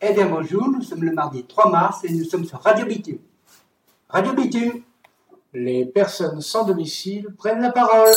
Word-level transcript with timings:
Eh 0.00 0.14
bien 0.14 0.26
bonjour, 0.26 0.68
nous 0.68 0.82
sommes 0.82 1.04
le 1.04 1.12
mardi 1.12 1.44
3 1.44 1.70
mars 1.70 2.04
et 2.04 2.12
nous 2.12 2.24
sommes 2.24 2.44
sur 2.44 2.60
Radio 2.60 2.86
Bitume. 2.86 3.18
Radio 4.08 4.32
Bitume, 4.32 4.82
Les 5.52 5.84
personnes 5.84 6.40
sans 6.40 6.64
domicile 6.64 7.28
prennent 7.36 7.60
la 7.60 7.70
parole. 7.72 8.08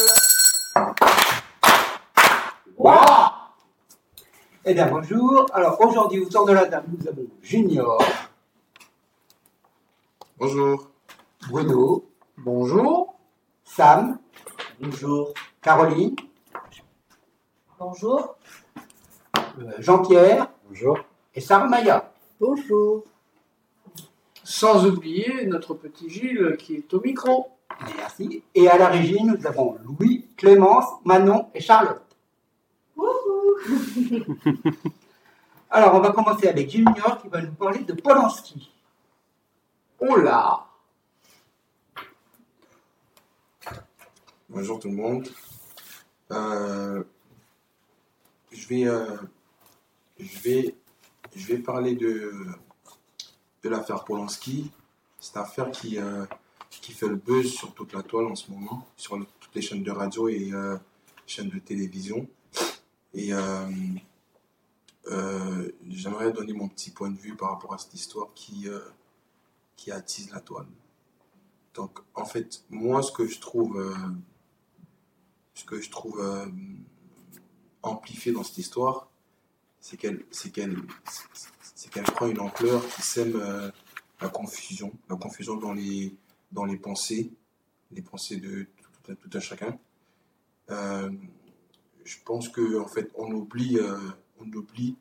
eh 4.65 4.73
bien 4.73 4.87
bonjour. 4.87 5.45
Alors 5.53 5.79
aujourd'hui 5.81 6.21
autour 6.21 6.45
de 6.45 6.53
la 6.53 6.65
table, 6.67 6.87
nous 6.97 7.07
avons 7.07 7.25
Junior, 7.41 8.01
Bonjour. 10.37 10.89
Bruno, 11.49 12.05
Bonjour. 12.37 13.13
Sam, 13.65 14.19
Bonjour. 14.79 15.33
Caroline, 15.61 16.15
Bonjour. 17.79 18.35
euh, 19.37 19.71
Jean-Pierre 19.79 20.47
Bonjour. 20.69 20.97
Et 21.35 21.41
Sarah 21.41 21.67
Maya. 21.67 22.11
Bonjour. 22.39 23.03
Sans 24.43 24.85
oublier 24.85 25.45
notre 25.45 25.73
petit 25.73 26.09
Gilles 26.09 26.55
qui 26.57 26.75
est 26.75 26.93
au 26.93 27.01
micro. 27.01 27.47
Merci. 27.97 28.43
Et 28.53 28.67
à 28.69 28.77
la 28.77 28.89
régie, 28.89 29.23
nous 29.23 29.47
avons 29.47 29.77
Louis, 29.83 30.27
Clémence, 30.37 30.85
Manon 31.05 31.47
et 31.53 31.61
Charlotte. 31.61 32.01
Alors 35.69 35.95
on 35.95 36.01
va 36.01 36.11
commencer 36.11 36.47
avec 36.47 36.69
Junior 36.69 37.19
qui 37.21 37.29
va 37.29 37.41
nous 37.41 37.53
parler 37.53 37.79
de 37.79 37.93
Polanski. 37.93 38.71
Oh 39.99 40.17
là 40.17 40.67
Bonjour 44.49 44.79
tout 44.79 44.89
le 44.89 44.95
monde. 44.95 45.29
Euh, 46.31 47.03
je 48.51 48.67
vais, 48.67 48.85
euh, 48.85 49.17
je 50.19 50.39
vais, 50.41 50.75
je 51.35 51.47
vais 51.47 51.57
parler 51.57 51.95
de, 51.95 52.31
de 53.63 53.69
l'affaire 53.69 54.03
Polanski. 54.03 54.71
C'est 55.19 55.35
une 55.35 55.41
affaire 55.41 55.71
qui, 55.71 55.97
euh, 55.97 56.25
qui 56.69 56.91
fait 56.91 57.07
le 57.07 57.15
buzz 57.15 57.51
sur 57.51 57.73
toute 57.73 57.93
la 57.93 58.03
toile 58.03 58.25
en 58.25 58.35
ce 58.35 58.51
moment, 58.51 58.87
sur 58.97 59.17
toutes 59.39 59.55
les 59.55 59.61
chaînes 59.61 59.83
de 59.83 59.91
radio 59.91 60.27
et 60.27 60.51
euh, 60.51 60.77
chaînes 61.25 61.49
de 61.49 61.59
télévision. 61.59 62.27
Et 63.13 63.29
euh, 63.33 63.67
j'aimerais 65.89 66.31
donner 66.31 66.53
mon 66.53 66.67
petit 66.67 66.91
point 66.91 67.09
de 67.09 67.17
vue 67.17 67.35
par 67.35 67.51
rapport 67.51 67.73
à 67.73 67.77
cette 67.77 67.93
histoire 67.93 68.33
qui, 68.33 68.67
qui 69.75 69.91
attise 69.91 70.31
la 70.31 70.39
toile. 70.39 70.67
Donc, 71.73 71.99
en 72.15 72.25
fait, 72.25 72.63
moi, 72.69 73.01
ce 73.01 73.11
que 73.11 73.27
je 73.27 73.39
trouve, 73.39 73.95
ce 75.53 75.63
que 75.63 75.79
je 75.79 75.89
trouve 75.89 76.23
amplifié 77.83 78.31
dans 78.31 78.43
cette 78.43 78.57
histoire, 78.57 79.09
c'est 79.83 79.97
qu'elle, 79.97 80.23
c'est 80.31 80.49
qu'elle, 80.49 80.77
c'est 81.75 81.91
qu'elle 81.91 82.05
prend 82.05 82.27
une 82.27 82.39
ampleur 82.39 82.87
qui 82.87 83.01
sème 83.01 83.35
euh, 83.35 83.69
la 84.21 84.29
confusion, 84.29 84.93
la 85.09 85.17
confusion 85.17 85.57
dans 85.57 85.73
les, 85.73 86.15
dans 86.53 86.63
les 86.63 86.77
pensées, 86.77 87.33
les 87.91 88.01
pensées 88.01 88.37
de 88.37 88.65
tout, 89.03 89.11
un- 89.11 89.15
tout 89.15 89.29
un 89.33 89.39
chacun. 89.41 89.77
Euh, 90.69 91.11
je 92.05 92.15
pense 92.23 92.47
que 92.47 92.79
en 92.79 92.87
fait, 92.87 93.11
on 93.15 93.29
oublie, 93.33 93.77
euh, 93.77 93.99
on 94.39 94.49
oublie 94.53 94.95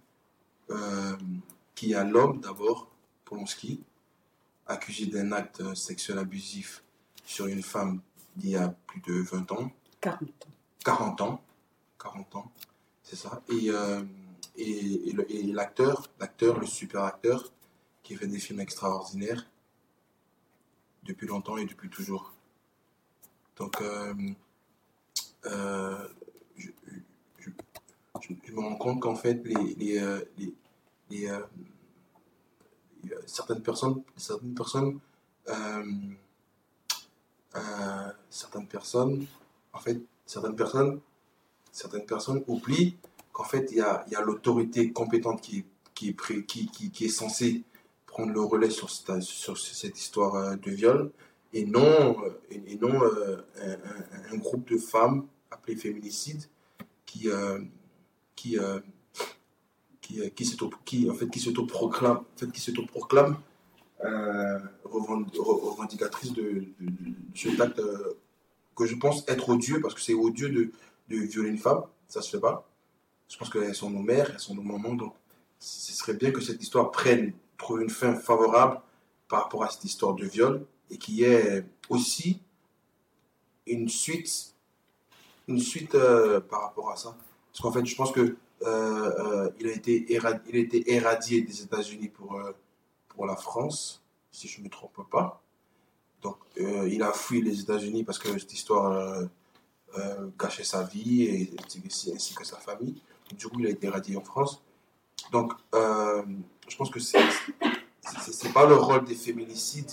qu'il 1.75 1.91
y 1.91 1.94
a 1.94 2.03
l'homme 2.03 2.41
d'abord, 2.41 2.91
Polonsky, 3.25 3.83
accusé 4.66 5.06
d'un 5.06 5.30
acte 5.30 5.62
sexuel 5.75 6.19
abusif 6.19 6.83
sur 7.25 7.47
une 7.47 7.62
femme 7.62 8.00
d'il 8.36 8.50
y 8.50 8.56
a 8.56 8.69
plus 8.86 9.00
de 9.03 9.20
20 9.20 9.53
ans, 9.53 9.70
40 10.00 10.22
ans. 10.22 10.50
40 10.84 11.20
ans, 11.20 11.42
40 12.00 12.36
ans, 12.36 12.53
c'est 13.05 13.16
ça. 13.16 13.42
Et, 13.50 13.70
et, 14.56 15.11
et 15.31 15.42
l'acteur, 15.53 16.08
l'acteur, 16.20 16.58
le 16.61 16.67
super 16.67 17.05
acteur, 17.05 17.53
qui 18.03 18.17
fait 18.17 18.27
des 18.27 18.39
films 18.39 18.61
extraordinaires 18.61 19.47
depuis 21.05 21.27
longtemps 21.28 21.56
et 21.59 21.64
depuis 21.64 21.89
toujours. 21.91 22.33
Donc, 23.56 23.81
euh, 23.81 24.14
euh, 25.47 26.09
je, 26.56 26.69
je- 27.38 27.50
je- 28.21 28.34
je 28.44 28.53
me 28.53 28.60
rends 28.60 28.76
compte 28.76 29.00
qu'en 29.00 29.16
fait, 29.16 29.43
les, 29.44 29.75
les, 29.75 29.99
euh, 29.99 30.21
les- 30.38 30.55
euh, 31.28 31.41
les, 33.05 33.12
euh, 33.12 33.22
certaines 33.26 33.62
personnes, 33.62 34.03
certaines 34.16 34.55
personnes, 34.55 34.99
euh, 37.56 38.10
certaines 38.31 38.66
personnes, 38.66 39.26
en 39.72 39.78
fait, 39.78 40.00
certaines 40.26 40.56
personnes, 40.56 41.00
certaines 41.72 42.06
personnes 42.06 42.44
oublient 42.49 42.97
qu'en 43.32 43.44
fait, 43.44 43.69
il 43.70 43.78
y 43.78 43.81
a, 43.81 44.04
y 44.10 44.15
a 44.15 44.20
l'autorité 44.22 44.93
compétente 44.93 45.41
qui 45.41 45.65
qui, 45.94 46.16
qui, 46.47 46.66
qui, 46.66 46.91
qui 46.91 47.04
est 47.04 47.09
censée 47.09 47.62
prendre 48.06 48.32
le 48.32 48.41
relais 48.41 48.70
sur 48.70 48.91
cette, 48.91 49.20
sur 49.22 49.59
cette 49.59 49.98
histoire 49.98 50.34
euh, 50.34 50.56
de 50.56 50.70
viol 50.70 51.10
et 51.53 51.65
non, 51.66 52.16
euh, 52.25 52.41
et, 52.50 52.76
non 52.76 53.03
euh, 53.03 53.37
un, 54.31 54.37
groupe 54.37 54.69
de 54.70 54.78
femmes 54.78 55.26
appelées 55.50 55.76
féminicides 55.76 56.44
qui, 57.06 57.28
euh, 57.28 57.60
qui, 58.37 58.59
euh, 58.59 58.81
qui, 60.00 60.20
qui, 60.31 60.56
qui, 60.84 61.10
en 61.10 61.14
fait, 61.14 61.28
qui 61.28 61.41
s'autoproclament 61.41 62.19
en 62.19 62.25
fait, 62.37 62.50
qui 62.50 62.60
revendicatrices 64.04 66.32
de, 66.32 66.43
de, 66.43 66.66
de- 66.81 67.14
cet 67.34 67.60
acte 67.60 67.81
que 68.75 68.87
je 68.87 68.97
pense 68.97 69.25
être 69.28 69.50
odieux 69.50 69.81
parce 69.81 69.94
que 69.94 70.00
c'est 70.00 70.14
odieux 70.14 70.49
de, 70.49 70.72
de 71.09 71.16
violer 71.22 71.50
une 71.50 71.59
femme, 71.59 71.82
ça 72.09 72.22
se 72.22 72.31
fait 72.31 72.41
pas. 72.41 72.66
Je 73.32 73.38
pense 73.38 73.48
qu'elles 73.48 73.75
sont 73.75 73.88
nos 73.88 74.03
mères, 74.03 74.31
elles 74.31 74.41
sont 74.41 74.54
nos 74.54 74.62
mamans, 74.62 74.93
donc 74.93 75.15
ce 75.59 75.93
serait 75.94 76.12
bien 76.12 76.32
que 76.32 76.43
cette 76.43 76.62
histoire 76.62 76.91
prenne, 76.91 77.32
trouve 77.56 77.81
une 77.81 77.88
fin 77.88 78.15
favorable 78.15 78.78
par 79.26 79.44
rapport 79.44 79.65
à 79.65 79.70
cette 79.70 79.84
histoire 79.84 80.15
de 80.15 80.26
viol 80.26 80.66
et 80.91 80.98
qu'il 80.98 81.15
y 81.15 81.25
ait 81.25 81.65
aussi 81.88 82.43
une 83.66 83.88
suite, 83.88 84.54
une 85.48 85.59
suite 85.59 85.94
euh, 85.94 86.41
par 86.41 86.60
rapport 86.60 86.91
à 86.91 86.97
ça. 86.97 87.16
Parce 87.50 87.62
qu'en 87.62 87.72
fait, 87.72 87.87
je 87.87 87.97
pense 87.97 88.12
que 88.12 88.20
euh, 88.20 88.66
euh, 88.66 89.50
il, 89.59 89.66
a 89.66 89.72
été 89.72 90.12
éradié 90.93 91.41
des 91.41 91.62
États-Unis 91.62 92.09
pour, 92.09 92.38
pour 93.09 93.25
la 93.25 93.37
France, 93.37 94.03
si 94.31 94.47
je 94.47 94.59
ne 94.59 94.64
me 94.64 94.69
trompe 94.69 95.09
pas. 95.10 95.43
Donc, 96.20 96.37
il 96.56 97.03
a 97.03 97.14
fui 97.14 97.41
les 97.41 97.60
États-Unis 97.60 98.04
parce 98.04 98.19
que 98.19 98.38
cette 98.38 98.53
histoire 98.53 99.26
gâchait 100.38 100.64
sa 100.64 100.82
vie 100.82 101.22
et, 101.22 101.50
ainsi 102.14 102.34
que 102.34 102.44
sa 102.44 102.59
famille. 102.59 103.03
Du 103.37 103.49
coup, 103.49 103.60
il 103.60 103.66
a 103.66 103.71
été 103.71 103.87
éradié 103.87 104.16
en 104.16 104.22
France. 104.22 104.62
Donc, 105.31 105.53
euh, 105.75 106.22
je 106.69 106.77
pense 106.77 106.91
que 106.91 107.00
c'est 107.00 107.19
c'est 108.31 108.53
pas 108.53 108.66
le 108.66 108.75
rôle 108.75 109.05
des 109.05 109.15
féminicides 109.15 109.93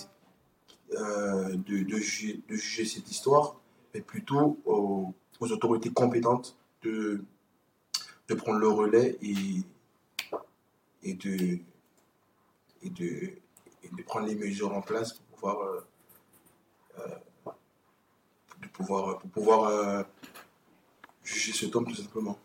euh, 0.94 1.56
de, 1.56 1.96
juger, 1.96 2.84
cette 2.84 3.10
histoire, 3.10 3.56
mais 3.94 4.00
plutôt 4.00 4.58
aux, 4.64 5.14
autorités 5.40 5.90
compétentes 5.90 6.56
de, 6.82 7.24
prendre 8.36 8.58
le 8.58 8.68
relais 8.68 9.16
et, 9.22 9.64
de, 11.14 11.60
prendre 14.06 14.26
les 14.26 14.34
mesures 14.34 14.74
en 14.74 14.82
place 14.82 15.12
pour 15.12 15.24
pouvoir, 15.26 15.58
euh, 16.98 17.10
pour 18.72 19.20
pouvoir 19.32 20.04
juger 21.22 21.52
cet 21.52 21.76
homme 21.76 21.86
tout 21.86 21.94
simplement. 21.94 22.38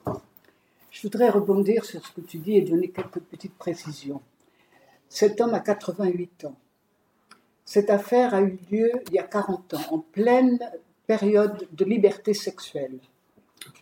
Je 0.96 1.02
voudrais 1.02 1.30
rebondir 1.30 1.84
sur 1.84 2.06
ce 2.06 2.14
que 2.14 2.22
tu 2.22 2.38
dis 2.38 2.56
et 2.56 2.62
donner 2.62 2.88
quelques 2.90 3.20
petites 3.20 3.56
précisions. 3.58 4.22
Cet 5.10 5.42
homme 5.42 5.54
a 5.54 5.60
88 5.60 6.46
ans. 6.46 6.56
Cette 7.66 7.90
affaire 7.90 8.34
a 8.34 8.42
eu 8.42 8.58
lieu 8.72 8.92
il 9.10 9.16
y 9.16 9.20
a 9.20 9.24
40 9.24 9.74
ans, 9.74 9.82
en 9.92 10.00
pleine 10.00 10.58
période 11.06 11.68
de 11.74 11.84
liberté 11.84 12.34
sexuelle. 12.34 12.98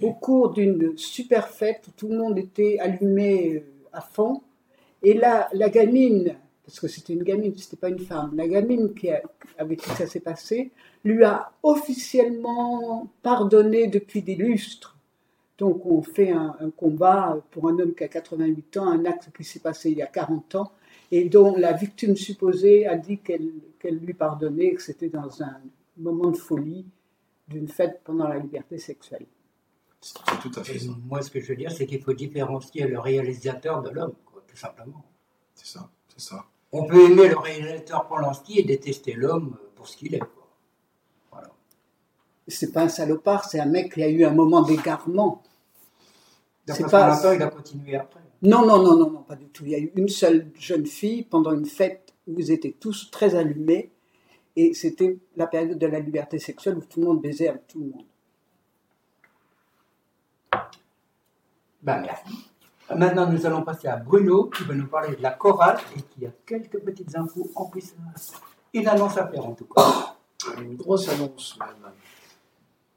Au 0.01 0.13
cours 0.13 0.53
d'une 0.53 0.97
super 0.97 1.49
fête 1.49 1.83
où 1.87 1.91
tout 1.95 2.07
le 2.07 2.17
monde 2.17 2.39
était 2.39 2.79
allumé 2.79 3.57
euh, 3.57 3.59
à 3.93 4.01
fond. 4.01 4.41
Et 5.03 5.13
là, 5.13 5.49
la 5.53 5.69
gamine, 5.69 6.35
parce 6.65 6.79
que 6.79 6.87
c'était 6.87 7.13
une 7.13 7.21
gamine, 7.23 7.55
c'était 7.55 7.77
pas 7.77 7.89
une 7.89 7.99
femme, 7.99 8.31
la 8.35 8.47
gamine 8.47 8.95
qui 8.95 9.11
a- 9.11 9.21
avec 9.59 9.81
qui 9.83 9.89
ça 9.91 10.07
s'est 10.07 10.19
passé, 10.19 10.71
lui 11.03 11.23
a 11.23 11.51
officiellement 11.61 13.07
pardonné 13.21 13.85
depuis 13.85 14.23
des 14.23 14.33
lustres. 14.35 14.92
Donc 15.57 15.85
on 15.85 16.01
fait 16.01 16.31
un, 16.31 16.55
un 16.59 16.69
combat 16.71 17.37
pour 17.51 17.69
un 17.69 17.77
homme 17.79 17.93
qui 17.93 18.03
a 18.03 18.07
88 18.07 18.77
ans, 18.77 18.87
un 18.87 19.05
acte 19.05 19.29
qui 19.35 19.43
s'est 19.43 19.59
passé 19.59 19.91
il 19.91 19.97
y 19.97 20.01
a 20.01 20.07
40 20.07 20.55
ans, 20.55 20.71
et 21.11 21.25
dont 21.29 21.55
la 21.55 21.73
victime 21.73 22.15
supposée 22.15 22.87
a 22.87 22.95
dit 22.95 23.19
qu'elle 23.19 23.51
qu'elle 23.79 23.97
lui 23.97 24.13
pardonnait, 24.13 24.73
que 24.73 24.81
c'était 24.81 25.09
dans 25.09 25.43
un 25.43 25.61
moment 25.97 26.31
de 26.31 26.37
folie 26.37 26.85
d'une 27.49 27.67
fête 27.67 28.01
pendant 28.05 28.27
la 28.27 28.39
liberté 28.39 28.77
sexuelle. 28.77 29.25
C'est 29.99 30.13
tout 30.41 30.51
à 30.55 30.63
fait 30.63 30.79
ça. 30.79 30.91
moi, 31.05 31.21
ce 31.21 31.29
que 31.29 31.39
je 31.39 31.47
veux 31.47 31.55
dire, 31.55 31.71
c'est 31.71 31.85
qu'il 31.85 32.01
faut 32.01 32.13
différencier 32.13 32.87
le 32.87 32.99
réalisateur 32.99 33.81
de 33.81 33.89
l'homme, 33.89 34.15
quoi, 34.25 34.41
tout 34.47 34.55
simplement. 34.55 35.03
C'est 35.53 35.67
ça. 35.67 35.89
C'est 36.07 36.21
ça. 36.21 36.45
On 36.71 36.85
peut 36.85 37.05
aimer 37.05 37.27
le 37.27 37.37
réalisateur 37.37 38.07
Polanski 38.07 38.59
et 38.59 38.63
détester 38.63 39.13
l'homme 39.13 39.57
pour 39.75 39.87
ce 39.87 39.97
qu'il 39.97 40.15
est. 40.15 40.19
Quoi. 40.19 40.42
C'est 42.47 42.71
pas 42.73 42.83
un 42.83 42.89
salopard, 42.89 43.45
c'est 43.45 43.59
un 43.59 43.65
mec 43.65 43.93
qui 43.93 44.03
a 44.03 44.09
eu 44.09 44.25
un 44.25 44.31
moment 44.31 44.61
d'égarement. 44.61 45.41
Donc, 46.67 46.77
C'est 46.77 46.89
pas- 46.89 47.17
temps, 47.21 47.31
il 47.31 47.41
a 47.41 47.47
continué 47.47 47.95
après. 47.95 48.19
Non, 48.41 48.65
non, 48.65 48.81
non, 48.83 48.97
non, 48.97 49.09
non, 49.09 49.23
pas 49.23 49.35
du 49.35 49.45
tout. 49.47 49.63
Il 49.65 49.71
y 49.71 49.75
a 49.75 49.79
eu 49.79 49.91
une 49.95 50.09
seule 50.09 50.47
jeune 50.59 50.85
fille 50.85 51.23
pendant 51.23 51.53
une 51.53 51.65
fête 51.65 52.13
où 52.27 52.37
ils 52.37 52.51
étaient 52.51 52.75
tous 52.77 53.09
très 53.11 53.35
allumés. 53.35 53.91
Et 54.55 54.73
c'était 54.73 55.17
la 55.35 55.47
période 55.47 55.79
de 55.79 55.87
la 55.87 55.99
liberté 55.99 56.39
sexuelle 56.39 56.77
où 56.77 56.81
tout 56.81 56.99
le 56.99 57.07
monde 57.07 57.21
baisait 57.21 57.47
avec 57.47 57.67
tout 57.67 57.79
le 57.79 57.85
monde. 57.85 58.05
Ben, 61.81 62.01
merci. 62.01 62.49
Maintenant, 62.95 63.29
nous 63.29 63.45
allons 63.45 63.63
passer 63.63 63.87
à 63.87 63.95
Bruno 63.95 64.45
qui 64.45 64.63
va 64.63 64.73
nous 64.73 64.87
parler 64.87 65.15
de 65.15 65.21
la 65.21 65.31
chorale 65.31 65.79
et 65.97 66.01
qui 66.01 66.25
a 66.25 66.29
quelques 66.45 66.79
petites 66.79 67.15
infos 67.15 67.49
en 67.55 67.65
plus. 67.65 67.93
Une 68.73 68.87
annonce 68.87 69.17
à 69.17 69.27
faire 69.27 69.45
en 69.45 69.53
tout 69.53 69.65
cas. 69.65 70.15
Une 70.61 70.75
grosse 70.75 71.07
annonce, 71.09 71.57
même. 71.57 71.91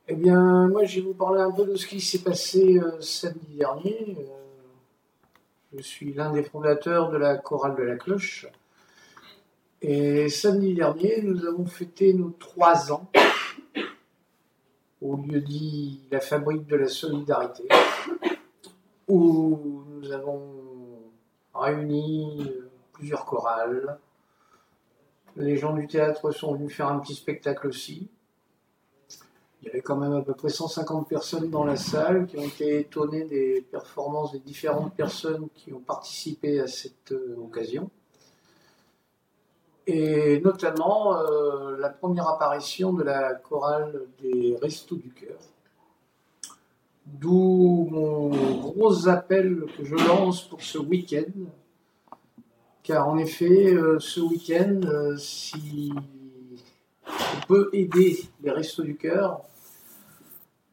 Eh 0.09 0.15
bien, 0.15 0.69
moi, 0.69 0.85
je 0.85 1.01
vais 1.01 1.07
vous 1.07 1.15
parler 1.15 1.41
un 1.41 1.51
peu 1.51 1.65
de 1.65 1.75
ce 1.75 1.85
qui 1.85 2.01
s'est 2.01 2.21
passé 2.21 2.79
euh, 2.79 3.01
samedi 3.01 3.57
dernier. 3.57 4.17
Euh, 4.17 5.77
je 5.77 5.83
suis 5.83 6.13
l'un 6.13 6.33
des 6.33 6.45
fondateurs 6.45 7.11
de 7.11 7.17
la 7.17 7.37
chorale 7.39 7.75
de 7.75 7.83
la 7.83 7.97
cloche. 7.97 8.47
Et 9.83 10.29
samedi 10.29 10.75
dernier, 10.75 11.23
nous 11.23 11.45
avons 11.45 11.67
fêté 11.67 12.15
nos 12.15 12.31
trois 12.31 12.93
ans 12.93 13.11
au 15.03 15.17
lieu 15.17 15.41
dit 15.41 16.01
la 16.13 16.21
fabrique 16.21 16.69
de 16.69 16.77
la 16.77 16.89
solidarité, 16.89 17.65
où 19.09 19.83
nous 19.89 20.13
avons 20.13 20.41
réuni 21.53 22.47
euh, 22.49 22.71
plusieurs 22.93 23.27
chorales. 23.27 23.99
Les 25.35 25.57
gens 25.57 25.75
du 25.75 25.89
théâtre 25.89 26.31
sont 26.31 26.55
venus 26.55 26.75
faire 26.77 26.89
un 26.89 27.01
petit 27.01 27.17
spectacle 27.17 27.67
aussi. 27.67 28.09
Il 29.63 29.69
y 29.69 29.71
avait 29.71 29.81
quand 29.81 29.97
même 29.97 30.13
à 30.13 30.23
peu 30.23 30.35
près 30.35 30.51
150 30.51 31.09
personnes 31.09 31.51
dans 31.51 31.65
la 31.65 31.77
salle 31.77 32.27
qui 32.27 32.39
ont 32.39 32.45
été 32.45 32.81
étonnées 32.81 33.25
des 33.25 33.63
performances 33.63 34.33
des 34.33 34.39
différentes 34.39 34.95
personnes 34.95 35.49
qui 35.55 35.73
ont 35.73 35.81
participé 35.81 36.61
à 36.61 36.67
cette 36.67 37.13
euh, 37.13 37.37
occasion. 37.43 37.91
Et 39.87 40.41
notamment 40.41 41.17
euh, 41.17 41.77
la 41.79 41.89
première 41.89 42.29
apparition 42.29 42.93
de 42.93 43.03
la 43.03 43.35
chorale 43.35 44.07
des 44.21 44.57
Restos 44.61 44.97
du 44.97 45.11
Cœur. 45.11 45.39
D'où 47.07 47.89
mon 47.91 48.29
gros 48.59 49.09
appel 49.09 49.65
que 49.77 49.85
je 49.85 49.95
lance 49.95 50.43
pour 50.43 50.61
ce 50.61 50.79
week-end. 50.79 51.31
Car 52.83 53.09
en 53.09 53.17
effet, 53.17 53.73
euh, 53.75 53.99
ce 54.01 54.21
week-end, 54.21 54.81
si 55.17 55.93
on 57.07 57.47
peut 57.47 57.71
aider 57.73 58.29
les 58.43 58.51
Restos 58.51 58.83
du 58.83 58.97
Cœur 58.97 59.43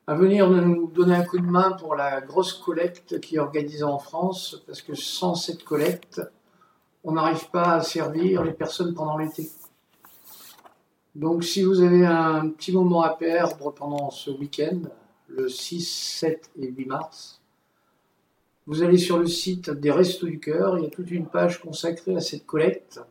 à 0.06 0.16
venir 0.16 0.50
nous 0.50 0.88
donner 0.88 1.16
un 1.16 1.24
coup 1.24 1.40
de 1.40 1.46
main 1.46 1.72
pour 1.72 1.96
la 1.96 2.20
grosse 2.20 2.54
collecte 2.54 3.22
qui 3.22 3.38
est 3.38 3.40
organisée 3.40 3.84
en 3.84 4.00
France, 4.00 4.62
parce 4.68 4.82
que 4.82 4.96
sans 4.96 5.36
cette 5.36 5.64
collecte, 5.64 6.22
on 7.06 7.14
n'arrive 7.14 7.50
pas 7.52 7.76
à 7.76 7.82
servir 7.82 8.44
les 8.44 8.52
personnes 8.52 8.94
pendant 8.94 9.18
l'été. 9.18 9.50
Donc 11.16 11.44
si 11.44 11.64
vous 11.64 11.82
avez 11.82 12.06
un 12.06 12.50
petit 12.50 12.74
moment 12.74 13.04
à 13.04 13.12
perdre 13.12 13.72
pendant 13.72 14.10
ce 14.10 14.32
week-end, 14.32 14.82
le 15.28 15.48
6, 15.48 15.88
7 16.20 16.52
et 16.60 16.68
8 16.68 16.86
mars, 16.86 17.42
vous 18.66 18.82
allez 18.82 18.98
sur 18.98 19.18
le 19.18 19.28
site 19.28 19.70
des 19.70 19.92
Restos 19.92 20.28
du 20.28 20.40
Cœur, 20.40 20.78
il 20.78 20.84
y 20.84 20.88
a 20.88 20.90
toute 20.90 21.12
une 21.12 21.28
page 21.28 21.62
consacrée 21.62 22.16
à 22.16 22.22
cette 22.22 22.46
collecte. 22.46 23.02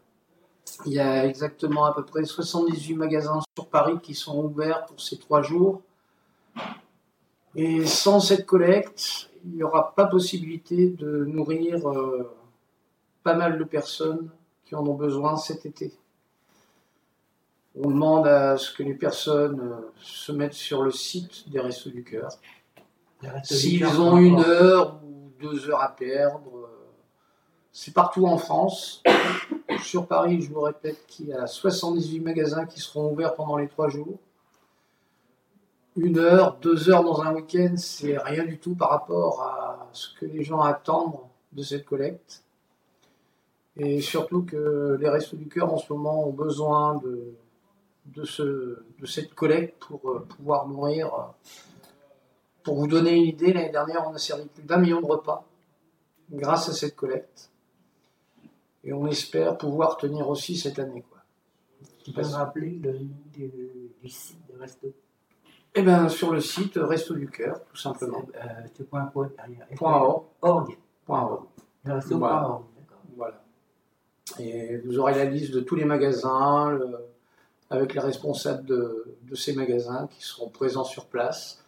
Il 0.86 0.92
y 0.92 1.00
a 1.00 1.26
exactement 1.26 1.84
à 1.84 1.94
peu 1.94 2.04
près 2.04 2.24
78 2.24 2.94
magasins 2.94 3.40
sur 3.56 3.68
Paris 3.68 3.98
qui 4.02 4.14
sont 4.14 4.44
ouverts 4.44 4.84
pour 4.86 5.00
ces 5.00 5.18
trois 5.18 5.42
jours. 5.42 5.82
Et 7.54 7.84
sans 7.86 8.20
cette 8.20 8.46
collecte, 8.46 9.30
il 9.44 9.56
n'y 9.56 9.62
aura 9.62 9.94
pas 9.94 10.06
possibilité 10.06 10.88
de 10.88 11.24
nourrir 11.24 11.86
euh, 11.88 12.34
pas 13.22 13.34
mal 13.34 13.58
de 13.58 13.64
personnes 13.64 14.30
qui 14.64 14.74
en 14.74 14.86
ont 14.86 14.94
besoin 14.94 15.36
cet 15.36 15.66
été. 15.66 15.92
On 17.74 17.90
demande 17.90 18.26
à 18.26 18.56
ce 18.56 18.72
que 18.72 18.82
les 18.82 18.94
personnes 18.94 19.60
euh, 19.60 19.92
se 20.00 20.32
mettent 20.32 20.52
sur 20.54 20.82
le 20.82 20.90
site 20.90 21.48
des 21.50 21.60
Restos 21.60 21.90
du 21.90 22.04
Cœur. 22.04 22.28
S'ils 23.44 23.86
ont 24.00 24.16
une 24.18 24.40
heure 24.40 25.00
ou 25.04 25.30
deux 25.40 25.68
heures 25.70 25.80
à 25.80 25.94
perdre, 25.94 26.61
c'est 27.72 27.94
partout 27.94 28.26
en 28.26 28.36
France. 28.36 29.02
Sur 29.82 30.06
Paris, 30.06 30.42
je 30.42 30.52
vous 30.52 30.60
répète 30.60 31.06
qu'il 31.06 31.28
y 31.28 31.32
a 31.32 31.46
78 31.46 32.20
magasins 32.20 32.66
qui 32.66 32.80
seront 32.80 33.10
ouverts 33.10 33.34
pendant 33.34 33.56
les 33.56 33.68
trois 33.68 33.88
jours. 33.88 34.18
Une 35.96 36.18
heure, 36.18 36.58
deux 36.60 36.90
heures 36.90 37.02
dans 37.02 37.22
un 37.22 37.34
week-end, 37.34 37.74
c'est 37.76 38.16
rien 38.18 38.44
du 38.44 38.58
tout 38.58 38.74
par 38.74 38.90
rapport 38.90 39.42
à 39.42 39.88
ce 39.92 40.08
que 40.18 40.26
les 40.26 40.42
gens 40.42 40.60
attendent 40.60 41.18
de 41.52 41.62
cette 41.62 41.84
collecte. 41.84 42.42
Et 43.76 44.00
surtout 44.00 44.42
que 44.42 44.98
les 45.00 45.08
Restos 45.08 45.36
du 45.36 45.48
Cœur 45.48 45.72
en 45.72 45.78
ce 45.78 45.92
moment 45.92 46.28
ont 46.28 46.32
besoin 46.32 46.96
de, 46.96 47.34
de, 48.06 48.24
ce, 48.24 48.82
de 48.98 49.06
cette 49.06 49.34
collecte 49.34 49.82
pour 49.84 50.10
euh, 50.10 50.26
pouvoir 50.36 50.68
nourrir. 50.68 51.10
Pour 52.62 52.76
vous 52.76 52.86
donner 52.86 53.12
une 53.12 53.24
idée, 53.24 53.52
l'année 53.52 53.70
dernière, 53.70 54.06
on 54.06 54.14
a 54.14 54.18
servi 54.18 54.46
plus 54.46 54.62
d'un 54.62 54.76
million 54.76 55.00
de 55.00 55.06
repas 55.06 55.44
grâce 56.30 56.68
à 56.68 56.72
cette 56.72 56.96
collecte. 56.96 57.51
Et 58.84 58.92
on 58.92 59.06
espère 59.06 59.56
pouvoir 59.58 59.96
tenir 59.96 60.28
aussi 60.28 60.56
cette 60.56 60.78
année. 60.78 61.04
Quoi. 61.08 61.18
Tu 62.04 62.12
peux 62.12 62.22
me 62.22 62.26
rappeler 62.32 62.70
le 62.82 62.92
nom 62.94 63.08
du, 63.32 63.50
du 64.02 64.08
site 64.08 64.40
de 64.52 64.58
Resto? 64.58 64.88
Et 65.74 65.82
bien, 65.82 66.08
sur 66.08 66.32
le 66.32 66.40
site 66.40 66.74
Resto 66.76 67.14
du 67.14 67.30
Cœur, 67.30 67.64
tout 67.64 67.76
simplement. 67.76 68.22
Euh, 68.34 68.48
C'est 68.76 68.88
point 68.88 69.10
derrière. 69.36 69.66
Point 69.76 69.96
org. 70.02 70.24
Org. 70.42 70.76
Point 71.06 71.22
org. 71.22 71.44
Le 71.84 71.92
resto 71.94 72.18
Voilà. 72.18 72.48
org. 72.48 72.64
Et 74.38 74.76
vous 74.78 74.98
aurez 74.98 75.14
la 75.14 75.24
liste 75.24 75.52
de 75.52 75.60
tous 75.60 75.74
les 75.74 75.84
magasins, 75.84 76.70
le- 76.70 76.98
avec 77.70 77.94
les 77.94 78.00
responsables 78.00 78.64
de, 78.66 79.16
de 79.22 79.34
ces 79.34 79.54
magasins 79.54 80.06
qui 80.08 80.22
seront 80.22 80.48
présents 80.48 80.84
sur 80.84 81.06
place. 81.06 81.62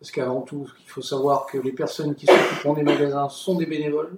Parce 0.00 0.10
qu'avant 0.10 0.42
tout, 0.42 0.68
il 0.84 0.88
faut 0.90 1.02
savoir 1.02 1.46
que 1.46 1.58
les 1.58 1.72
personnes 1.72 2.14
qui 2.14 2.26
s'occuperont 2.26 2.74
des 2.74 2.82
magasins 2.82 3.28
sont 3.28 3.56
des 3.56 3.66
bénévoles, 3.66 4.16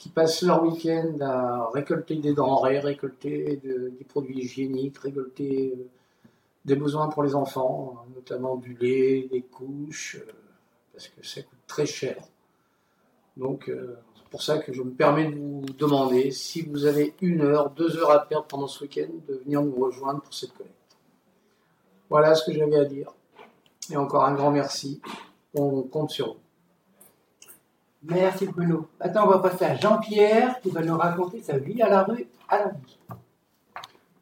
qui 0.00 0.08
passent 0.08 0.40
leur 0.42 0.62
week-end 0.62 1.18
à 1.20 1.68
récolter 1.74 2.16
des 2.16 2.32
denrées, 2.32 2.78
récolter 2.78 3.60
de- 3.62 3.90
des 3.98 4.04
produits 4.04 4.38
hygiéniques, 4.38 4.96
récolter 4.96 5.74
euh, 5.78 5.84
des 6.64 6.74
besoins 6.74 7.08
pour 7.08 7.22
les 7.22 7.34
enfants, 7.34 8.06
notamment 8.14 8.56
du 8.56 8.72
lait, 8.80 9.28
des 9.30 9.42
couches, 9.42 10.16
euh, 10.16 10.32
parce 10.94 11.08
que 11.08 11.26
ça 11.26 11.42
coûte 11.42 11.58
très 11.66 11.84
cher. 11.84 12.16
Donc, 13.36 13.68
euh, 13.68 13.96
c'est 14.16 14.28
pour 14.30 14.42
ça 14.42 14.56
que 14.56 14.72
je 14.72 14.82
me 14.82 14.90
permets 14.90 15.30
de 15.30 15.36
vous 15.36 15.66
demander 15.76 16.30
si 16.30 16.62
vous 16.62 16.86
avez 16.86 17.12
une 17.20 17.42
heure, 17.42 17.68
deux 17.68 17.98
heures 17.98 18.10
à 18.10 18.26
perdre 18.26 18.46
pendant 18.46 18.68
ce 18.68 18.84
week-end, 18.84 19.10
de 19.28 19.34
venir 19.44 19.60
nous 19.62 19.76
rejoindre 19.84 20.22
pour 20.22 20.32
cette 20.32 20.54
collecte. 20.54 20.96
Voilà 22.08 22.34
ce 22.34 22.50
que 22.50 22.56
j'avais 22.56 22.76
à 22.78 22.86
dire. 22.86 23.12
Et 23.90 23.96
encore 23.98 24.24
un 24.24 24.32
grand 24.34 24.50
merci. 24.50 25.02
On 25.54 25.82
compte 25.82 26.10
sur 26.10 26.28
vous. 26.34 26.40
Merci 28.02 28.46
Bruno. 28.46 28.88
Maintenant, 28.98 29.26
on 29.26 29.30
va 29.30 29.38
passer 29.40 29.64
à 29.64 29.76
Jean-Pierre 29.76 30.58
qui 30.60 30.70
va 30.70 30.80
nous 30.82 30.96
raconter 30.96 31.42
sa 31.42 31.58
vie 31.58 31.82
à 31.82 31.88
la 31.88 32.02
rue 32.04 32.26
à 32.48 32.58
la. 32.58 32.72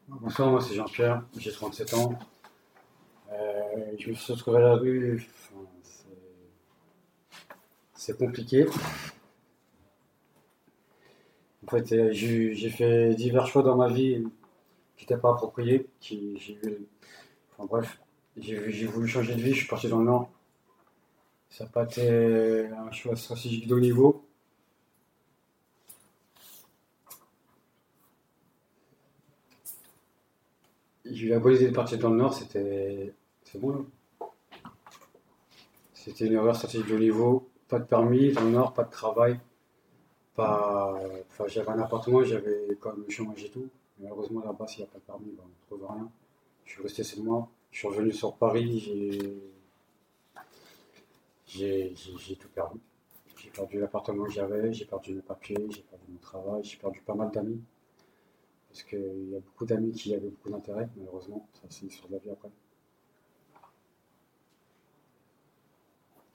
Bonsoir, 0.07 0.49
moi 0.49 0.59
c'est 0.61 0.73
Jean-Pierre, 0.73 1.23
j'ai 1.37 1.51
37 1.51 1.93
ans. 1.93 2.13
Euh, 3.31 3.35
je 3.97 4.09
me 4.09 4.15
suis 4.15 4.33
retrouvé 4.33 4.57
à 4.57 4.61
la 4.61 4.73
rue, 4.75 5.25
enfin, 5.53 5.65
c'est- 7.93 8.17
compliqué. 8.17 8.65
En 11.65 11.69
fait, 11.69 11.91
euh, 11.93 12.09
j'ai 12.11 12.69
fait 12.69 13.13
divers 13.13 13.45
choix 13.45 13.61
dans 13.61 13.75
ma 13.77 13.87
vie 13.87 14.23
qui 14.97 15.03
n'étaient 15.05 15.21
pas 15.21 15.31
appropriés. 15.31 15.87
Enfin 17.57 17.65
bref, 17.65 17.99
j'ai 18.35 18.87
voulu 18.87 19.07
changer 19.07 19.35
de 19.35 19.41
vie, 19.41 19.53
je 19.53 19.59
suis 19.59 19.67
parti 19.67 19.87
dans 19.87 19.99
le 19.99 20.05
Nord. 20.05 20.29
Ça 21.49 21.63
n'a 21.63 21.69
pas 21.69 21.83
été 21.83 22.67
un 22.67 22.91
choix 22.91 23.15
stratégique 23.15 23.67
de 23.67 23.75
haut 23.75 23.79
niveau. 23.79 24.25
J'ai 31.05 31.25
eu 31.27 31.29
la 31.29 31.39
bonne 31.39 31.55
idée 31.55 31.69
de 31.69 31.75
partir 31.75 31.97
dans 31.97 32.11
le 32.11 32.17
Nord, 32.17 32.33
c'était. 32.33 33.13
C'est 33.43 33.59
bon. 33.59 33.85
C'était 35.93 36.27
une 36.27 36.33
erreur 36.33 36.55
stratégique 36.55 36.87
de 36.87 36.95
haut 36.95 36.99
niveau. 36.99 37.49
Pas 37.67 37.79
de 37.79 37.85
permis 37.85 38.31
dans 38.31 38.43
le 38.43 38.51
Nord, 38.51 38.73
pas 38.73 38.83
de 38.83 38.91
travail. 38.91 39.39
Pas... 40.35 40.97
Enfin, 41.31 41.47
j'avais 41.47 41.69
un 41.69 41.79
appartement, 41.79 42.23
j'avais 42.23 42.77
quand 42.79 42.93
même 42.93 43.03
le 43.05 43.11
chômage 43.11 43.43
et 43.43 43.49
tout. 43.49 43.67
Malheureusement, 43.99 44.41
là-bas, 44.45 44.67
s'il 44.67 44.79
n'y 44.79 44.89
a 44.89 44.91
pas 44.91 44.99
de 44.99 45.03
permis, 45.03 45.31
ben, 45.35 45.43
on 45.43 45.75
ne 45.75 45.79
trouve 45.79 45.91
rien. 45.91 46.09
Je 46.65 46.71
suis 46.73 46.83
resté 46.83 47.03
sept 47.03 47.19
mois. 47.19 47.49
Je 47.71 47.79
suis 47.79 47.87
revenu 47.87 48.13
sur 48.13 48.35
Paris. 48.35 49.41
J'ai 51.49 51.93
tout 52.39 52.49
perdu. 52.49 52.79
J'ai 53.37 53.49
perdu 53.49 53.79
l'appartement 53.79 54.25
que 54.25 54.31
j'avais, 54.31 54.71
j'ai 54.73 54.85
perdu 54.85 55.15
mes 55.15 55.21
papiers, 55.21 55.67
j'ai 55.69 55.81
perdu 55.81 56.05
mon 56.09 56.19
travail, 56.19 56.63
j'ai 56.63 56.77
perdu 56.77 57.01
pas 57.01 57.15
mal 57.15 57.31
d'amis. 57.31 57.61
Parce 58.69 58.83
qu'il 58.83 59.29
y 59.29 59.35
a 59.35 59.39
beaucoup 59.39 59.65
d'amis 59.65 59.91
qui 59.91 60.13
avaient 60.13 60.29
beaucoup 60.29 60.49
d'intérêt, 60.49 60.87
malheureusement. 60.95 61.47
Ça, 61.53 61.61
c'est 61.69 61.81
une 61.81 61.87
histoire 61.87 62.09
de 62.09 62.15
la 62.15 62.19
vie 62.19 62.29
après. 62.29 62.49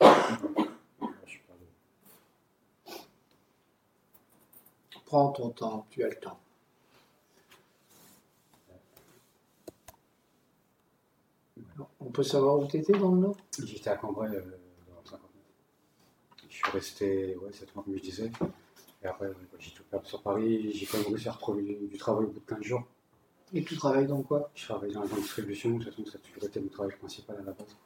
Voilà, 0.01 1.15
je 1.25 1.31
suis 1.31 1.41
perdu. 1.41 1.65
Prends 5.07 5.31
ton 5.31 5.51
temps, 5.51 5.87
tu 5.91 6.03
as 6.03 6.09
le 6.09 6.17
temps. 6.17 6.41
On 12.01 12.11
peut 12.11 12.23
savoir 12.23 12.59
où 12.59 12.67
tu 12.67 12.77
étais 12.77 12.93
dans 12.93 13.13
le 13.13 13.21
Nord? 13.21 13.37
J'étais 13.65 13.91
à 13.91 13.97
Cambrai 13.97 14.29
euh, 14.29 14.41
dans 14.89 15.01
le 15.01 15.09
59. 15.09 15.29
Je 16.49 16.54
suis 16.65 16.73
resté 16.79 17.37
ouais, 17.37 17.53
7 17.53 17.75
mois, 17.75 17.85
comme 17.85 17.97
je 17.97 18.03
disais. 18.03 18.31
Et 19.03 19.07
après, 19.07 19.31
j'ai 19.59 19.71
tout 19.73 19.85
perdu 19.91 20.09
sur 20.09 20.23
Paris. 20.23 20.73
J'ai 20.73 20.87
quand 20.87 20.99
même 20.99 21.09
réussi 21.09 21.29
à 21.29 21.33
retrouver 21.33 21.63
du, 21.63 21.89
du 21.89 21.99
travail 21.99 22.27
au 22.27 22.31
bout 22.31 22.41
de 22.41 22.47
15 22.47 22.63
jours. 22.63 22.85
Et 23.55 23.65
tu 23.65 23.77
travailles 23.77 24.07
dans 24.07 24.23
quoi? 24.23 24.51
Je 24.55 24.65
travaille 24.67 24.93
dans 24.93 25.03
la 25.03 25.09
distribution, 25.09 25.79
de 25.79 25.85
toute 25.85 25.93
façon, 25.95 26.07
ça 26.07 26.19
a 26.19 26.21
toujours 26.21 26.45
été 26.45 26.61
mon 26.61 26.69
travail 26.69 26.97
principal 26.97 27.37
à 27.39 27.43
la 27.43 27.53
base. 27.53 27.77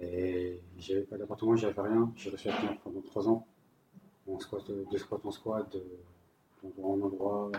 Et 0.00 0.60
j'avais 0.78 1.02
pas 1.02 1.18
d'appartement, 1.18 1.56
j'avais 1.56 1.80
rien. 1.80 2.12
J'ai 2.16 2.30
réussi 2.30 2.48
à 2.48 2.56
tenir 2.56 2.78
pendant 2.80 3.00
3 3.02 3.28
ans. 3.28 3.46
En 4.28 4.38
squat, 4.38 4.64
de 4.70 4.98
squat 4.98 5.20
en 5.24 5.30
squat, 5.32 5.72
de- 5.72 5.84
d'endroit 6.62 6.92
en 6.94 7.00
endroit 7.02 7.50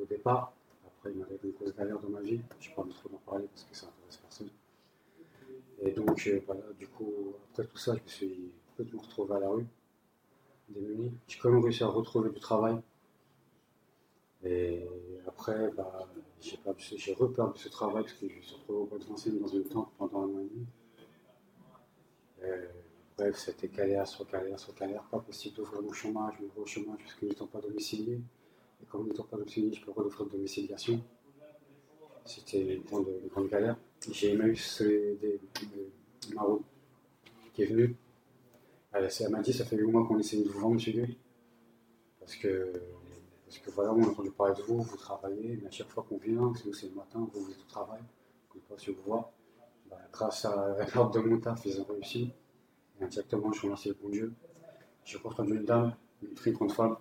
au 0.00 0.04
départ. 0.06 0.52
Après, 0.86 1.12
il 1.12 1.18
m'arrive 1.18 1.38
une 1.44 1.52
grosse 1.52 1.74
galère 1.76 1.98
dans 2.00 2.08
ma 2.10 2.20
vie. 2.20 2.40
Je 2.60 2.70
ne 2.70 2.74
pas 2.76 2.82
trop 2.82 3.08
d'en 3.10 3.18
parler 3.26 3.46
parce 3.48 3.64
que 3.64 3.76
ça 3.76 3.86
intéresse 3.86 4.18
personne. 4.18 4.50
Et 5.80 5.92
donc, 5.92 6.26
euh, 6.26 6.40
voilà, 6.46 6.62
du 6.78 6.88
coup, 6.88 7.34
après 7.52 7.64
tout 7.66 7.76
ça, 7.78 7.94
je 7.96 8.02
me 8.02 8.08
suis 8.08 8.52
complètement 8.78 9.02
retrouvé 9.02 9.34
à 9.34 9.40
la 9.40 9.48
rue, 9.48 9.66
démuni. 10.68 11.12
J'ai 11.26 11.38
quand 11.38 11.50
même 11.50 11.62
réussi 11.62 11.82
à 11.82 11.88
retrouver 11.88 12.30
du 12.30 12.38
travail. 12.40 12.76
Et 14.44 14.86
après, 15.26 15.70
bah, 15.76 16.06
j'ai 16.40 16.58
j'ai 16.96 17.14
reperdu 17.14 17.58
ce 17.58 17.68
travail 17.68 18.04
parce 18.04 18.14
que 18.14 18.28
je 18.28 18.36
me 18.36 18.40
suis 18.42 18.54
retrouvé 18.54 18.78
au 18.78 18.84
bois 18.86 18.98
de 18.98 19.04
Vincennes 19.04 19.40
dans 19.40 19.48
une 19.48 19.64
tente 19.64 19.90
pendant 19.98 20.20
un 20.22 20.26
an 20.26 20.38
et 20.40 20.48
demi. 20.48 20.66
Euh, 22.44 22.68
bref, 23.16 23.36
c'était 23.36 23.68
galère 23.68 24.06
sur 24.06 24.24
galère 24.26 24.58
sur 24.60 24.74
galère. 24.74 25.02
Pas 25.10 25.18
possible 25.18 25.56
d'ouvrir 25.56 25.82
mon 25.82 25.92
chômage, 25.92 26.38
m'ouvrir 26.40 26.62
au 26.62 26.66
chômage 26.66 26.98
parce 27.02 27.14
que 27.14 27.26
n'étant 27.26 27.48
pas 27.48 27.60
domicilié. 27.60 28.20
Et 28.80 28.86
comme 28.86 29.08
n'étant 29.08 29.24
pas 29.24 29.36
domicilié, 29.36 29.72
je 29.72 29.84
peux 29.84 29.92
pas 29.92 30.02
offrir 30.02 30.26
de 30.26 30.30
domiciliation. 30.30 31.00
C'était 32.24 32.76
une 32.76 32.82
grande, 32.84 33.08
une 33.22 33.28
grande 33.28 33.48
galère. 33.48 33.76
J'ai 34.12 34.36
même 34.36 34.48
eu 34.50 34.56
ce- 34.56 34.84
des, 34.84 35.40
des- 35.60 36.34
Maro 36.34 36.62
qui 37.54 37.62
est 37.62 37.66
venu. 37.66 37.96
Elle, 38.92 39.30
m'a 39.30 39.40
dit 39.40 39.52
ça 39.52 39.64
fait 39.64 39.76
8 39.76 39.86
mois 39.86 40.06
qu'on 40.06 40.18
essaie 40.18 40.42
de 40.42 40.48
vous 40.48 40.60
vendre, 40.60 40.74
monsieur 40.74 40.92
Guy. 40.92 41.18
Parce 42.20 42.36
que, 42.36 42.72
parce 43.44 43.58
que 43.58 43.70
voilà, 43.70 43.92
on 43.92 44.02
a 44.02 44.06
entendu 44.06 44.30
parler 44.30 44.54
de 44.54 44.62
vous, 44.62 44.82
vous 44.82 44.96
travaillez, 44.96 45.58
mais 45.60 45.68
à 45.68 45.70
chaque 45.70 45.88
fois 45.88 46.04
qu'on 46.08 46.18
vient, 46.18 46.52
nous 46.64 46.74
c'est 46.74 46.88
le 46.88 46.94
matin, 46.94 47.28
vous 47.32 47.40
vous 47.40 47.50
êtes 47.50 47.60
au 47.60 47.70
travail, 47.70 48.00
on 48.50 48.54
peut 48.54 48.60
pas 48.68 48.78
se 48.78 48.90
vous 48.90 49.02
voir. 49.06 49.30
Bah, 49.90 49.96
grâce 50.12 50.44
à 50.44 50.76
l'ordre 50.94 51.12
de 51.12 51.20
mon 51.20 51.38
taf, 51.38 51.64
ils 51.64 51.80
ont 51.80 51.84
réussi. 51.84 52.32
Et 53.00 53.04
indirectement, 53.04 53.52
je 53.52 53.62
remercie 53.62 53.88
le 53.88 53.96
bon 54.00 54.08
Dieu. 54.08 54.32
J'ai 55.04 55.16
rencontré 55.18 55.44
une 55.44 55.64
dame, 55.64 55.94
une 56.22 56.34
très 56.34 56.52
grande 56.52 56.72
femme, 56.72 56.96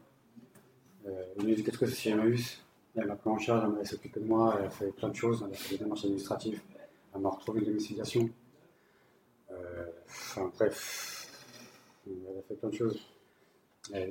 euh, 1.05 1.25
une 1.41 1.49
éducatrice 1.49 1.95
chez 1.97 2.11
Emmaüs. 2.11 2.63
Elle 2.95 3.07
m'a 3.07 3.15
pris 3.15 3.29
en 3.29 3.37
charge, 3.37 3.63
elle 3.65 3.77
m'a 3.77 3.85
s'occuper 3.85 4.19
de 4.19 4.25
moi, 4.25 4.55
elle 4.57 4.65
a 4.65 4.69
fait 4.69 4.91
plein 4.91 5.09
de 5.09 5.15
choses, 5.15 5.43
elle 5.45 5.53
a 5.53 5.55
fait 5.55 5.77
des 5.77 5.83
démarches 5.83 6.05
administratives, 6.05 6.61
elle 7.13 7.21
m'a 7.21 7.29
retrouvé 7.29 7.59
une 7.59 7.67
domiciliation. 7.67 8.29
Euh, 9.51 9.85
enfin 10.07 10.51
bref, 10.55 11.16
elle 12.29 12.39
a 12.39 12.41
fait 12.43 12.55
plein 12.55 12.69
de 12.69 12.75
choses. 12.75 12.99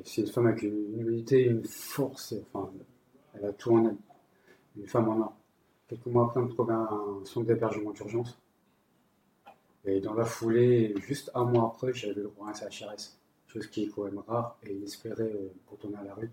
C'est 0.05 0.23
une 0.23 0.27
femme 0.29 0.47
avec 0.47 0.63
une 0.63 0.99
humilité, 0.99 1.45
une 1.45 1.65
force, 1.65 2.35
enfin, 2.53 2.73
elle 3.35 3.45
a 3.45 3.53
tout 3.53 3.73
en 3.73 3.87
elle. 3.87 3.97
Une 4.77 4.87
femme 4.87 5.09
en 5.09 5.21
or. 5.21 5.37
Quelques 5.89 6.07
mois 6.07 6.25
après, 6.25 6.41
on 6.41 6.45
me 6.45 6.51
trouvait 6.51 6.73
un 6.73 7.25
centre 7.25 7.47
d'hébergement 7.47 7.93
d'urgence. 7.93 8.39
Et 9.85 10.01
dans 10.01 10.15
la 10.15 10.25
foulée, 10.25 10.95
juste 10.99 11.31
un 11.35 11.45
mois 11.45 11.73
après, 11.73 11.93
j'avais 11.93 12.15
le 12.15 12.25
droit 12.25 12.49
à 12.49 12.51
un 12.51 12.55
CHRS. 12.55 13.19
Chose 13.47 13.69
qui 13.69 13.85
est 13.85 13.89
quand 13.89 14.05
même 14.05 14.19
rare 14.19 14.59
et 14.65 14.75
inespérée 14.75 15.33
euh, 15.33 15.53
quand 15.67 15.85
on 15.85 15.95
à 15.95 16.03
la 16.03 16.15
rue. 16.15 16.31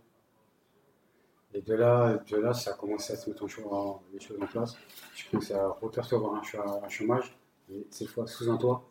Et 1.53 1.61
de 1.61 1.75
là, 1.75 2.17
de 2.17 2.37
là, 2.37 2.53
ça 2.53 2.71
a 2.71 2.73
commencé 2.73 3.13
à 3.13 3.15
se 3.15 3.29
mettre 3.29 3.43
en 3.71 4.01
les 4.11 4.19
choses 4.19 4.41
en 4.41 4.47
place. 4.47 4.75
Je 5.15 5.29
commençais 5.29 5.53
à 5.53 5.67
repercevoir 5.67 6.33
un, 6.33 6.83
un 6.83 6.89
chômage, 6.89 7.37
et 7.71 7.85
cette 7.91 8.07
fois 8.07 8.25
sous 8.25 8.49
un 8.49 8.57
toit, 8.57 8.83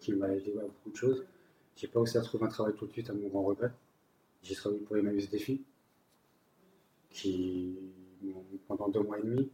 qui 0.00 0.14
m'a 0.14 0.28
aidé 0.28 0.54
à 0.58 0.62
beaucoup 0.62 0.90
de 0.90 0.96
choses. 0.96 1.26
J'ai 1.76 1.88
pas 1.88 2.00
réussi 2.00 2.18
à 2.18 2.22
trouver 2.22 2.44
un 2.46 2.48
travail 2.48 2.74
tout 2.74 2.86
de 2.86 2.92
suite, 2.92 3.10
à 3.10 3.14
mon 3.14 3.28
grand 3.28 3.42
regret. 3.42 3.70
J'ai 4.42 4.54
travaillé 4.54 4.82
pour 4.82 4.96
Emmaüs 4.96 5.28
Défi, 5.30 5.62
qui 7.10 7.78
pendant 8.66 8.88
deux 8.88 9.00
mois 9.02 9.18
et 9.18 9.22
demi. 9.22 9.50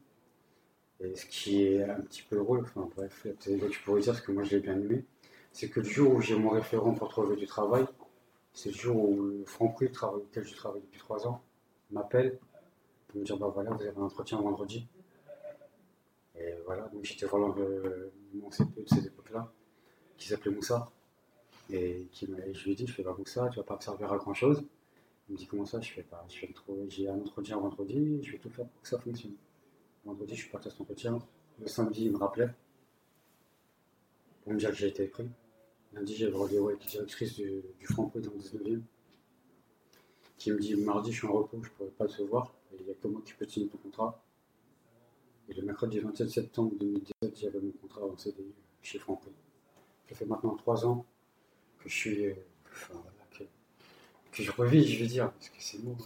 Et 1.00 1.14
ce 1.16 1.26
qui 1.26 1.64
est 1.64 1.82
un 1.82 2.00
petit 2.00 2.22
peu 2.22 2.36
drôle, 2.36 2.60
enfin 2.60 2.88
bref, 2.94 3.26
je 3.46 3.84
pourrais 3.84 4.00
dire 4.02 4.14
ce 4.14 4.22
que 4.22 4.32
moi 4.32 4.44
j'ai 4.44 4.60
bien 4.60 4.74
aimé, 4.78 5.04
c'est 5.52 5.68
que 5.70 5.80
le 5.80 5.86
jour 5.86 6.14
où 6.14 6.20
j'ai 6.20 6.36
mon 6.38 6.50
référent 6.50 6.92
pour 6.94 7.08
trouver 7.08 7.36
du 7.36 7.46
travail, 7.46 7.86
c'est 8.52 8.70
le 8.70 8.76
jour 8.76 8.96
où 9.10 9.22
le 9.22 9.44
Franprix, 9.46 9.92
auquel 10.02 10.44
je 10.44 10.54
travaille 10.54 10.82
depuis 10.82 10.98
trois 11.00 11.26
ans, 11.26 11.42
m'appelle 11.90 12.38
pour 13.08 13.20
me 13.20 13.24
dire 13.24 13.38
bah 13.38 13.50
voilà, 13.52 13.70
vous 13.70 13.80
avez 13.82 13.96
un 13.96 14.02
entretien 14.02 14.40
vendredi. 14.40 14.86
Et 16.36 16.54
voilà, 16.64 16.88
donc 16.88 17.04
j'étais 17.04 17.26
voir 17.26 17.54
le- 17.54 18.12
mon 18.34 18.50
CPE 18.50 18.82
de 18.84 18.88
cette 18.88 19.06
époque-là, 19.06 19.50
qui 20.16 20.28
s'appelait 20.28 20.52
Moussa. 20.54 20.90
Et 21.72 22.08
je 22.12 22.64
lui 22.64 22.72
ai 22.72 22.74
dit, 22.74 22.86
je 22.86 22.92
fais 22.92 23.02
pas 23.02 23.14
Moussa, 23.16 23.48
tu 23.50 23.58
vas 23.58 23.64
pas 23.64 23.76
me 23.76 23.80
servir 23.80 24.12
à 24.12 24.16
grand 24.16 24.34
chose. 24.34 24.64
Il 25.28 25.32
me 25.34 25.38
dit 25.38 25.46
comment 25.46 25.66
ça, 25.66 25.80
je 25.80 25.92
fais 25.92 26.02
pas, 26.02 26.26
je 26.28 26.46
trouver, 26.52 26.90
j'ai 26.90 27.08
un 27.08 27.18
entretien 27.20 27.56
vendredi, 27.58 28.20
je 28.22 28.32
vais 28.32 28.38
tout 28.38 28.50
faire 28.50 28.66
pour 28.66 28.82
que 28.82 28.88
ça 28.88 28.98
fonctionne. 28.98 29.34
Vendredi, 30.04 30.34
je 30.34 30.42
suis 30.42 30.50
parti 30.50 30.68
à 30.68 30.70
cet 30.72 30.80
entretien. 30.80 31.18
Le 31.60 31.68
samedi, 31.68 32.06
il 32.06 32.12
me 32.12 32.16
rappelait 32.18 32.50
pour 34.42 34.52
me 34.52 34.58
dire 34.58 34.70
que 34.70 34.76
j'ai 34.76 34.88
été 34.88 35.06
pris. 35.06 35.28
Lundi, 35.92 36.16
j'ai 36.16 36.28
rendez-vous 36.30 36.68
avec 36.68 36.84
la 36.84 36.90
directrice 36.90 37.34
du, 37.34 37.62
du 37.78 37.86
Franprix 37.86 38.20
dans 38.22 38.32
le 38.32 38.38
19e 38.38 38.82
qui 40.40 40.50
me 40.50 40.58
dit 40.58 40.74
mardi, 40.74 41.12
je 41.12 41.18
suis 41.18 41.26
en 41.26 41.32
repos, 41.32 41.58
je 41.62 41.68
ne 41.68 41.74
pourrais 41.74 41.90
pas 41.90 42.06
te 42.06 42.22
voir. 42.22 42.54
Il 42.72 42.84
n'y 42.84 42.90
a 42.90 42.94
que 42.94 43.06
moi 43.06 43.20
qui 43.24 43.34
peux 43.34 43.46
signer 43.46 43.68
ton 43.68 43.76
contrat. 43.76 44.24
Et 45.48 45.54
le 45.54 45.62
mercredi 45.62 45.98
27 45.98 46.30
septembre 46.30 46.72
2017, 46.80 47.38
j'avais 47.38 47.60
mon 47.60 47.72
contrat 47.72 48.06
en 48.06 48.16
CDI 48.16 48.54
chez 48.80 48.98
Franprix. 48.98 49.32
Ça 50.08 50.14
fait 50.14 50.24
maintenant 50.24 50.56
trois 50.56 50.86
ans 50.86 51.04
que 51.82 51.88
je 51.88 51.94
suis. 51.94 52.26
euh, 52.26 52.34
enfin, 52.72 53.02
que, 54.32 54.42
je 54.42 54.50
revis, 54.52 54.86
je 54.86 55.00
vais 55.00 55.06
dire, 55.08 55.32
parce 55.32 55.48
que 55.50 55.56
c'est 55.58 55.78
vraiment- 55.78 55.96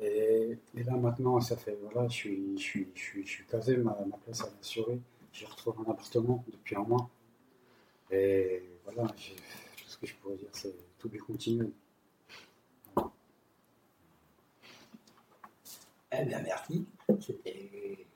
Et, 0.00 0.58
et 0.74 0.82
là 0.84 0.96
maintenant, 0.96 1.40
ça 1.40 1.56
fait, 1.56 1.78
voilà, 1.80 2.08
je 2.08 2.14
suis, 2.14 2.58
je 2.58 2.62
suis, 2.62 2.88
je 2.94 3.00
suis, 3.00 3.26
je 3.26 3.30
suis 3.30 3.46
casé, 3.46 3.76
ma, 3.76 3.94
place 4.24 4.40
est 4.40 4.60
assurée. 4.60 5.00
J'ai 5.32 5.46
retrouvé 5.46 5.78
un 5.86 5.90
appartement 5.92 6.44
depuis 6.48 6.76
un 6.76 6.82
mois. 6.82 7.08
Et 8.10 8.62
voilà, 8.84 9.08
tout 9.08 9.88
ce 9.88 9.96
que 9.98 10.06
je 10.06 10.14
pourrais 10.16 10.36
dire, 10.36 10.48
c'est 10.52 10.74
tout 10.98 11.10
continuer. 11.26 11.70
Eh 16.14 16.24
bien, 16.24 16.40
merci. 16.42 16.86
C'était. 17.20 18.06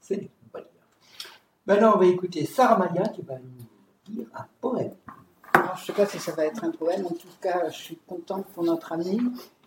C'est 0.00 0.30
on 0.46 0.58
va 0.58 0.60
dire. 0.60 0.70
Maintenant, 1.66 1.96
on 1.96 1.98
va 1.98 2.06
écouter 2.06 2.44
Sarah 2.46 2.78
Malia 2.78 3.08
qui 3.08 3.22
va 3.22 3.38
nous 3.38 3.63
un 4.34 4.46
poème. 4.60 4.94
Alors, 5.52 5.76
je 5.76 5.82
ne 5.82 5.86
sais 5.86 5.92
pas 5.92 6.06
si 6.06 6.18
ça 6.18 6.32
va 6.32 6.46
être 6.46 6.64
un 6.64 6.70
poème. 6.70 7.06
En 7.06 7.10
tout 7.14 7.28
cas, 7.40 7.68
je 7.68 7.76
suis 7.76 7.98
contente 8.06 8.46
pour 8.48 8.64
notre 8.64 8.92
amie 8.92 9.20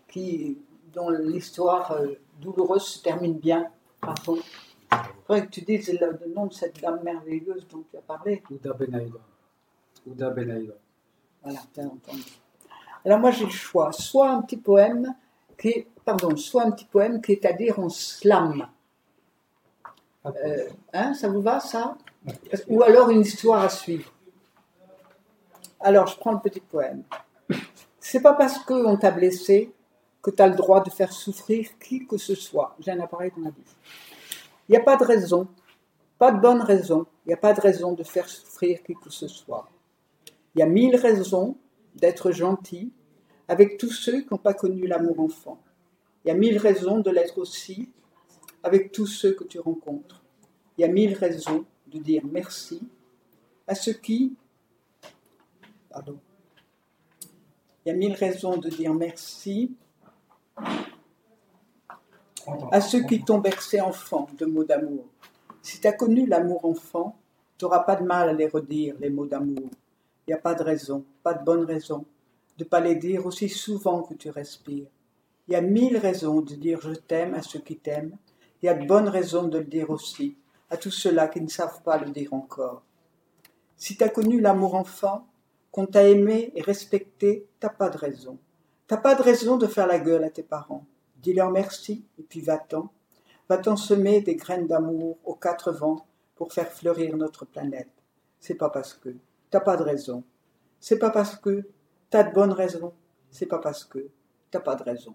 qui, 0.08 0.58
dont 0.94 1.10
l'histoire 1.10 1.92
euh, 1.92 2.16
douloureuse 2.40 2.84
se 2.84 3.02
termine 3.02 3.38
bien. 3.38 3.72
Bravo. 4.02 4.40
Il 4.92 4.98
faudrait 5.26 5.46
que 5.46 5.52
tu 5.52 5.62
dises 5.62 5.92
le, 6.00 6.18
le 6.26 6.34
nom 6.34 6.46
de 6.46 6.54
cette 6.54 6.80
dame 6.82 7.02
merveilleuse 7.04 7.68
dont 7.68 7.84
tu 7.90 7.98
as 7.98 8.02
parlé. 8.02 8.44
Ouda 8.50 8.74
Benaïda. 8.74 9.20
Ouda 10.06 10.30
Benaïda. 10.30 10.74
Voilà, 11.44 11.60
tu 11.74 11.82
as 11.82 11.86
entendu. 11.86 12.24
Alors 13.06 13.20
moi 13.20 13.32
j'ai 13.32 13.46
le 13.46 13.52
choix, 13.52 13.92
soit 13.92 14.30
un 14.30 14.42
petit 14.42 14.58
poème 14.58 15.16
qui 15.58 15.70
est, 15.70 15.88
pardon, 16.04 16.36
soit 16.36 16.64
un 16.64 16.72
petit 16.72 16.86
poème 16.86 17.22
qui 17.22 17.34
est 17.34 17.46
à 17.46 17.54
dire 17.54 17.80
en 17.80 17.90
slam. 17.90 18.68
Euh, 20.26 20.70
hein, 20.94 21.14
ça 21.14 21.30
vous 21.30 21.42
va 21.42 21.60
ça? 21.60 21.98
Ou 22.68 22.84
alors 22.84 23.10
une 23.10 23.22
histoire 23.22 23.64
à 23.64 23.70
suivre. 23.70 24.12
Alors 25.80 26.08
je 26.08 26.18
prends 26.18 26.32
le 26.32 26.40
petit 26.40 26.60
poème. 26.60 27.04
C'est 28.00 28.22
pas 28.22 28.34
parce 28.34 28.60
qu'on 28.60 28.98
t'a 28.98 29.12
blessé 29.12 29.74
que 30.22 30.32
tu 30.32 30.42
as 30.42 30.48
le 30.48 30.56
droit 30.56 30.82
de 30.82 30.90
faire 30.90 31.12
souffrir 31.12 31.68
qui 31.80 32.06
que 32.08 32.18
ce 32.18 32.36
soit. 32.36 32.76
J'ai 32.80 32.92
un 32.92 33.00
appareil 33.00 33.32
dans 33.36 33.44
la 33.44 33.52
bouche. 33.52 33.76
Il 34.68 34.72
n'y 34.72 34.78
a 34.78 34.84
pas 34.84 34.98
de 34.98 35.04
raison, 35.04 35.48
pas 36.18 36.32
de 36.32 36.40
bonne 36.40 36.62
raison, 36.62 37.06
il 37.26 37.30
n'y 37.30 37.34
a 37.34 37.38
pas 37.38 37.54
de 37.54 37.62
raison 37.62 37.94
de 37.94 38.04
faire 38.04 38.28
souffrir 38.28 38.82
qui 38.84 38.94
que 38.96 39.10
ce 39.10 39.28
soit. 39.28 39.70
Il 40.56 40.60
y 40.60 40.64
a 40.64 40.66
mille 40.66 40.96
raisons 40.96 41.58
d'être 41.96 42.32
gentil 42.32 42.92
avec 43.48 43.78
tous 43.78 43.92
ceux 43.92 44.22
qui 44.22 44.28
n'ont 44.32 44.38
pas 44.38 44.54
connu 44.54 44.88
l'amour 44.88 45.20
enfant. 45.20 45.60
Il 46.24 46.30
y 46.30 46.32
a 46.32 46.34
mille 46.34 46.58
raisons 46.58 47.00
de 47.00 47.12
l'être 47.12 47.38
aussi 47.38 47.90
avec 48.64 48.92
tous 48.92 49.08
ceux 49.08 49.34
que 49.34 49.44
tu 49.44 49.60
rencontres. 49.60 50.24
Il 50.78 50.82
y 50.82 50.84
a 50.84 50.88
mille 50.88 51.14
raisons 51.14 51.66
de 51.88 52.00
dire 52.00 52.24
merci 52.30 52.82
à 53.68 53.76
ceux 53.76 53.94
qui... 53.94 54.36
Pardon. 55.98 56.20
Il 57.84 57.90
y 57.90 57.92
a 57.92 57.96
mille 57.96 58.14
raisons 58.14 58.58
de 58.58 58.70
dire 58.70 58.94
merci 58.94 59.74
à 62.72 62.82
ceux 62.82 63.02
qui 63.02 63.24
t'ont 63.24 63.40
bercé 63.40 63.82
enfant 63.82 64.28
de 64.38 64.46
mots 64.46 64.64
d'amour. 64.64 65.08
Si 65.64 65.82
tu 65.82 65.88
as 65.88 65.94
connu 65.94 66.28
l'amour 66.28 66.66
enfant, 66.66 67.18
tu 67.58 67.66
n'auras 67.66 67.80
pas 67.80 67.96
de 67.96 68.04
mal 68.04 68.30
à 68.30 68.34
les 68.34 68.46
redire, 68.46 68.96
les 69.00 69.10
mots 69.10 69.26
d'amour. 69.26 69.72
Il 70.28 70.28
n'y 70.28 70.34
a 70.36 70.38
pas 70.38 70.54
de 70.54 70.62
raison, 70.62 71.04
pas 71.24 71.34
de 71.34 71.44
bonne 71.44 71.66
raison 71.66 72.06
de 72.60 72.64
pas 72.64 72.80
les 72.80 72.94
dire 72.94 73.26
aussi 73.26 73.50
souvent 73.50 74.04
que 74.04 74.14
tu 74.14 74.30
respires. 74.30 74.86
Il 75.48 75.54
y 75.54 75.56
a 75.56 75.62
mille 75.62 75.98
raisons 75.98 76.42
de 76.42 76.54
dire 76.54 76.80
je 76.80 76.94
t'aime 76.94 77.34
à 77.34 77.42
ceux 77.42 77.62
qui 77.62 77.76
t'aiment. 77.76 78.18
Il 78.62 78.68
y 78.68 78.70
a 78.70 78.76
de 78.76 78.86
bonnes 78.86 79.10
raisons 79.10 79.48
de 79.48 79.58
le 79.58 79.66
dire 79.66 79.90
aussi 79.90 80.38
à 80.70 80.78
tous 80.78 80.92
ceux-là 80.92 81.28
qui 81.28 81.42
ne 81.42 81.50
savent 81.50 81.82
pas 81.82 81.98
le 81.98 82.12
dire 82.12 82.36
encore. 82.36 82.84
Si 83.78 83.98
tu 83.98 84.04
as 84.04 84.10
connu 84.10 84.40
l'amour 84.40 84.76
enfant, 84.76 85.26
qu'on 85.78 85.86
t'a 85.86 86.10
aimé 86.10 86.52
et 86.56 86.64
respecté, 86.64 87.46
t'as 87.60 87.70
pas 87.70 87.92
de 87.92 88.00
raison. 88.00 88.40
T'as 88.88 88.98
pas 88.98 89.14
de 89.14 89.22
raison 89.22 89.58
de 89.58 89.68
faire 89.68 89.86
la 89.86 90.00
gueule 90.00 90.24
à 90.24 90.32
tes 90.32 90.42
parents. 90.42 90.88
Dis-leur 91.18 91.52
merci 91.52 92.04
et 92.18 92.24
puis 92.24 92.42
va-t'en. 92.42 92.92
Va-t'en 93.48 93.76
semer 93.76 94.22
des 94.22 94.36
graines 94.36 94.66
d'amour 94.66 95.20
aux 95.24 95.36
quatre 95.36 95.72
vents 95.72 96.08
pour 96.34 96.52
faire 96.52 96.72
fleurir 96.72 97.16
notre 97.16 97.46
planète. 97.46 97.92
C'est 98.40 98.56
pas 98.56 98.72
parce 98.72 98.96
que 98.96 99.10
t'as 99.52 99.60
pas 99.60 99.78
de 99.78 99.84
raison. 99.84 100.24
C'est 100.80 100.98
pas 100.98 101.12
parce 101.12 101.36
que 101.36 101.68
t'as 102.10 102.24
de 102.24 102.34
bonnes 102.34 102.54
raisons. 102.54 102.94
C'est 103.30 103.46
pas 103.46 103.60
parce 103.60 103.86
que 103.86 104.10
t'as 104.50 104.62
pas 104.62 104.74
de 104.74 104.82
raison. 104.82 105.14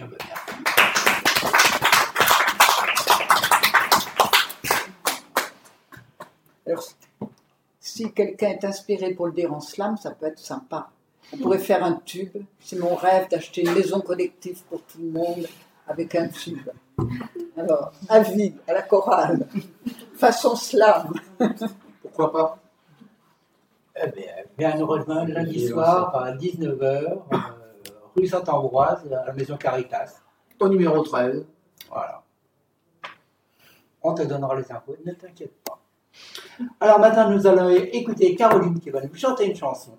Ah 0.00 0.08
merci. 0.08 0.28
Alors, 6.66 7.07
si 7.88 8.12
quelqu'un 8.12 8.50
est 8.50 8.64
inspiré 8.64 9.14
pour 9.14 9.26
le 9.26 9.32
dire 9.32 9.52
en 9.52 9.60
slam, 9.60 9.96
ça 9.96 10.10
peut 10.10 10.26
être 10.26 10.38
sympa. 10.38 10.90
On 11.32 11.38
pourrait 11.38 11.58
faire 11.58 11.84
un 11.84 11.94
tube. 12.04 12.36
C'est 12.60 12.78
mon 12.78 12.94
rêve 12.94 13.28
d'acheter 13.28 13.62
une 13.62 13.74
maison 13.74 14.00
collective 14.00 14.62
pour 14.64 14.82
tout 14.82 14.98
le 14.98 15.10
monde 15.10 15.46
avec 15.86 16.14
un 16.14 16.28
tube. 16.28 16.68
Alors, 17.56 17.92
avis 18.08 18.54
à 18.66 18.74
la 18.74 18.82
chorale, 18.82 19.46
façon 20.14 20.54
slam. 20.54 21.12
Pourquoi 22.02 22.32
pas? 22.32 22.58
Eh 24.00 24.10
bien, 24.56 24.76
nous 24.76 24.86
rejoindre 24.86 25.32
lundi 25.32 25.66
soir 25.66 26.14
à 26.14 26.32
19h, 26.32 27.18
rue 28.16 28.26
Saint-Ambroise, 28.26 29.12
à 29.12 29.26
la 29.26 29.32
maison 29.32 29.56
Caritas. 29.56 30.20
Au 30.60 30.68
numéro 30.68 31.02
13. 31.02 31.44
Voilà. 31.90 32.22
On 34.02 34.14
te 34.14 34.22
donnera 34.22 34.54
les 34.54 34.70
infos, 34.70 34.96
ne 35.04 35.12
t'inquiète 35.12 35.54
pas. 35.64 35.67
Alors 36.80 36.98
maintenant, 36.98 37.30
nous 37.30 37.46
allons 37.46 37.68
écouter 37.70 38.34
Caroline 38.34 38.80
qui 38.80 38.90
va 38.90 39.00
nous 39.00 39.14
chanter 39.14 39.46
une 39.46 39.56
chanson. 39.56 39.96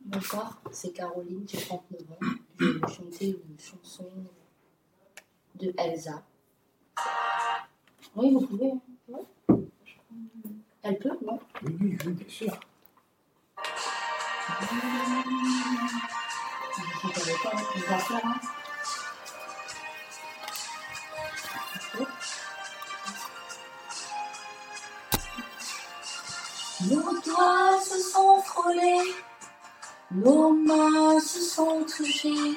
Bonsoir, 0.00 0.60
c'est 0.70 0.92
Caroline, 0.92 1.46
j'ai 1.48 1.58
39 1.58 2.00
ans. 2.10 2.16
Je 2.58 2.64
vais 2.64 2.78
vous 2.78 2.88
chanter 2.88 3.28
une 3.28 3.58
chanson 3.58 4.08
de 5.54 5.72
Elsa. 5.76 6.22
Oui, 8.14 8.32
vous 8.32 8.46
pouvez. 8.46 8.72
Ouais. 9.08 9.20
Elle 10.82 10.98
peut, 10.98 11.18
non? 11.24 11.38
Oui, 11.64 11.76
oui, 11.80 11.98
oui, 12.06 12.12
bien 12.12 12.28
sûr. 12.28 12.60
Savez 17.14 17.36
pas, 17.42 17.52
Nos 26.90 27.20
doigts 27.20 27.80
se 27.80 27.98
sont 27.98 28.40
frôlés, 28.42 29.14
nos 30.12 30.52
mains 30.52 31.18
se 31.18 31.40
sont 31.40 31.84
touchées, 31.84 32.56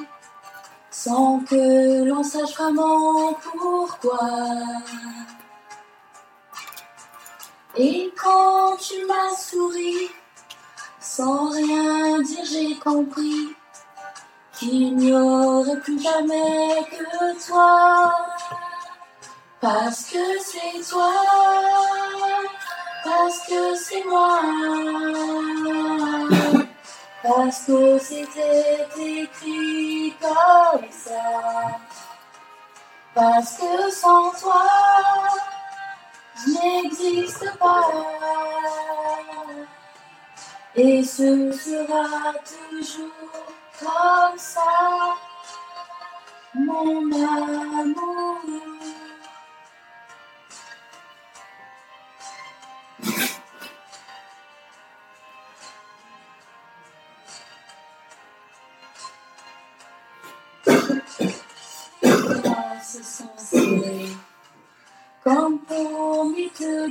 sans 0.91 1.39
que 1.39 2.03
l'on 2.03 2.23
sache 2.23 2.55
vraiment 2.55 3.33
pourquoi. 3.33 4.19
Et 7.75 8.13
quand 8.21 8.77
tu 8.77 9.05
m'as 9.05 9.35
souri, 9.35 10.09
sans 10.99 11.49
rien 11.49 12.21
dire, 12.21 12.45
j'ai 12.45 12.75
compris 12.75 13.55
qu'il 14.53 14.95
n'y 14.95 15.13
aurait 15.13 15.79
plus 15.79 15.99
jamais 15.99 16.85
que 16.91 17.47
toi. 17.47 18.13
Parce 19.61 20.05
que 20.05 20.39
c'est 20.39 20.87
toi, 20.87 21.13
parce 23.09 23.39
que 23.47 23.75
c'est 23.75 24.03
moi, 24.05 24.39
parce 27.23 27.61
que 27.65 27.97
c'était 27.99 28.87
écrit 28.97 30.13
comme 30.21 30.91
ça. 30.91 31.79
Parce 33.15 33.57
que 33.57 33.91
sans 33.91 34.31
toi, 34.39 34.65
je 36.35 36.51
n'existe 36.53 37.57
pas. 37.57 37.89
Et 40.75 41.03
ce 41.03 41.51
sera 41.51 42.33
toujours 42.51 43.09
comme 43.79 44.37
ça, 44.37 45.15
mon 46.53 47.11
amour. 47.11 48.98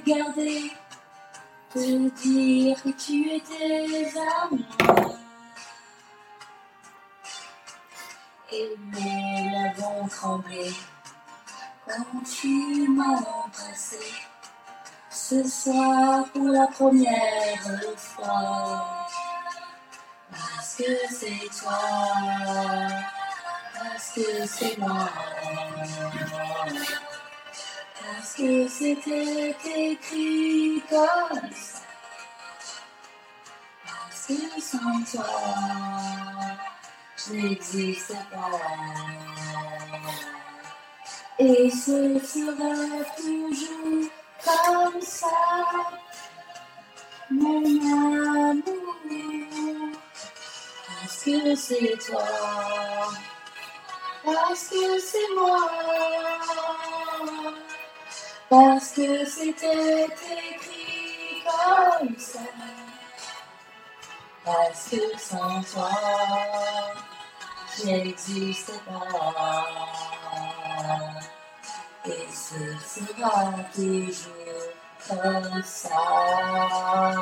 Mieux 0.09 0.15
te 0.15 0.19
garder, 0.19 0.73
te 1.73 2.09
dire 2.23 2.83
que 2.83 2.89
tu 2.91 3.31
étais 3.31 4.19
à 4.19 4.49
moi. 4.51 5.15
Et 8.51 8.75
mes 8.93 9.51
lèvres 9.51 9.91
ont 10.01 10.09
tremblé 10.09 10.73
quand 11.87 12.21
tu 12.25 12.89
m'as 12.89 13.19
embrassé. 13.19 13.99
Ce 15.11 15.47
soir 15.47 16.25
pour 16.33 16.49
la 16.49 16.67
première 16.69 17.83
fois. 17.97 19.09
Parce 20.31 20.77
que 20.77 20.85
c'est 21.11 21.61
toi, 21.61 21.79
parce 23.75 24.13
que 24.15 24.47
c'est 24.47 24.79
moi. 24.79 25.09
Parce 28.19 28.35
que 28.35 28.67
c'était 28.67 29.55
écrit 29.65 30.83
comme 30.91 31.51
ça. 31.53 31.79
Parce 33.87 34.27
que 34.27 34.61
sans 34.61 35.05
toi, 35.09 35.25
je 37.17 37.33
n'existe 37.33 38.17
pas. 38.33 38.59
Et 41.39 41.71
ce 41.71 42.19
sera 42.19 43.05
toujours 43.17 44.11
comme 44.45 45.01
ça, 45.01 45.29
mon 47.31 47.65
amour. 48.51 48.97
Parce 50.89 51.23
que 51.23 51.55
c'est 51.55 51.97
toi, 52.05 52.25
parce 54.25 54.69
que 54.71 54.99
c'est 54.99 55.35
moi, 55.37 55.71
parce 58.49 58.93
que 58.93 59.25
c'était 59.27 60.05
écrit 60.05 61.43
comme 61.45 62.19
ça. 62.19 62.41
Parce 64.45 64.89
que 64.89 65.19
sans 65.19 65.63
toi, 65.63 65.91
je 67.77 67.87
n'existe 67.87 68.73
pas. 68.85 69.67
Et 72.07 72.27
ce 72.33 73.01
sera 73.01 73.53
toujours 73.75 74.73
comme 75.07 75.63
ça, 75.63 77.15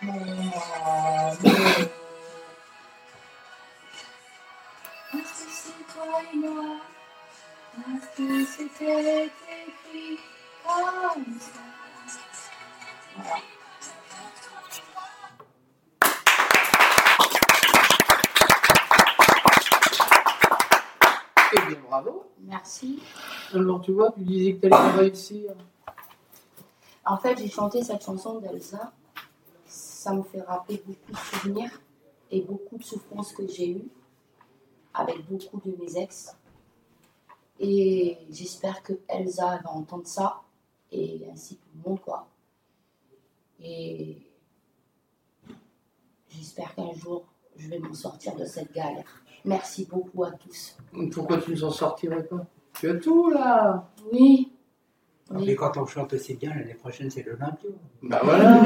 mon 0.00 0.12
amour. 0.12 1.88
Parce 5.12 5.30
que 5.30 5.50
c'est 5.50 5.92
toi 5.92 6.20
et 6.32 6.36
moi, 6.36 6.76
parce 7.76 8.06
que 8.16 8.44
c'était 8.46 9.24
écrit. 9.26 10.33
Voilà. 10.74 11.14
Eh 21.52 21.60
bien, 21.68 21.80
bravo. 21.88 22.24
Merci. 22.40 23.00
Alors, 23.52 23.80
tu 23.82 23.92
vois, 23.92 24.10
tu 24.12 24.20
disais 24.22 24.54
que 24.54 24.66
tu 24.66 24.74
allais 24.74 24.90
réussir. 24.98 25.52
En 27.06 27.18
fait, 27.18 27.38
j'ai 27.38 27.48
chanté 27.48 27.84
cette 27.84 28.02
chanson 28.02 28.40
d'Elsa. 28.40 28.92
Ça 29.66 30.12
me 30.12 30.22
fait 30.24 30.40
rappeler 30.40 30.82
beaucoup 30.84 31.12
de 31.12 31.16
souvenirs 31.16 31.80
et 32.32 32.40
beaucoup 32.40 32.78
de 32.78 32.84
souffrances 32.84 33.32
que 33.32 33.46
j'ai 33.46 33.70
eues 33.70 33.88
avec 34.92 35.24
beaucoup 35.30 35.60
de 35.64 35.76
mes 35.78 35.96
ex. 35.98 36.34
Et 37.60 38.18
j'espère 38.30 38.82
que 38.82 38.94
Elsa 39.08 39.60
va 39.62 39.70
entendre 39.70 40.06
ça 40.06 40.42
et 40.94 41.28
ainsi 41.32 41.56
tout 41.56 41.68
le 41.82 41.90
monde 41.90 42.00
quoi. 42.00 42.26
Et 43.60 44.18
j'espère 46.28 46.74
qu'un 46.74 46.92
jour, 46.92 47.24
je 47.56 47.68
vais 47.68 47.78
m'en 47.78 47.94
sortir 47.94 48.34
de 48.36 48.44
cette 48.44 48.72
galère. 48.72 49.04
Merci 49.44 49.86
beaucoup 49.90 50.24
à 50.24 50.30
tous. 50.32 50.76
Pourquoi 51.12 51.38
tu 51.38 51.50
nous 51.52 51.64
en 51.64 51.70
sortirais 51.70 52.24
pas? 52.24 52.44
Tu 52.74 52.88
as 52.90 52.94
tout 52.96 53.30
là 53.30 53.88
Oui. 54.12 54.52
Mais 55.30 55.40
Oui. 55.40 55.56
quand 55.56 55.76
on 55.76 55.86
chante 55.86 56.12
aussi 56.14 56.34
bien, 56.34 56.50
l'année 56.54 56.74
prochaine, 56.74 57.10
c'est 57.10 57.22
l'Olympia. 57.22 57.70
Bah 58.02 58.20
voilà 58.24 58.62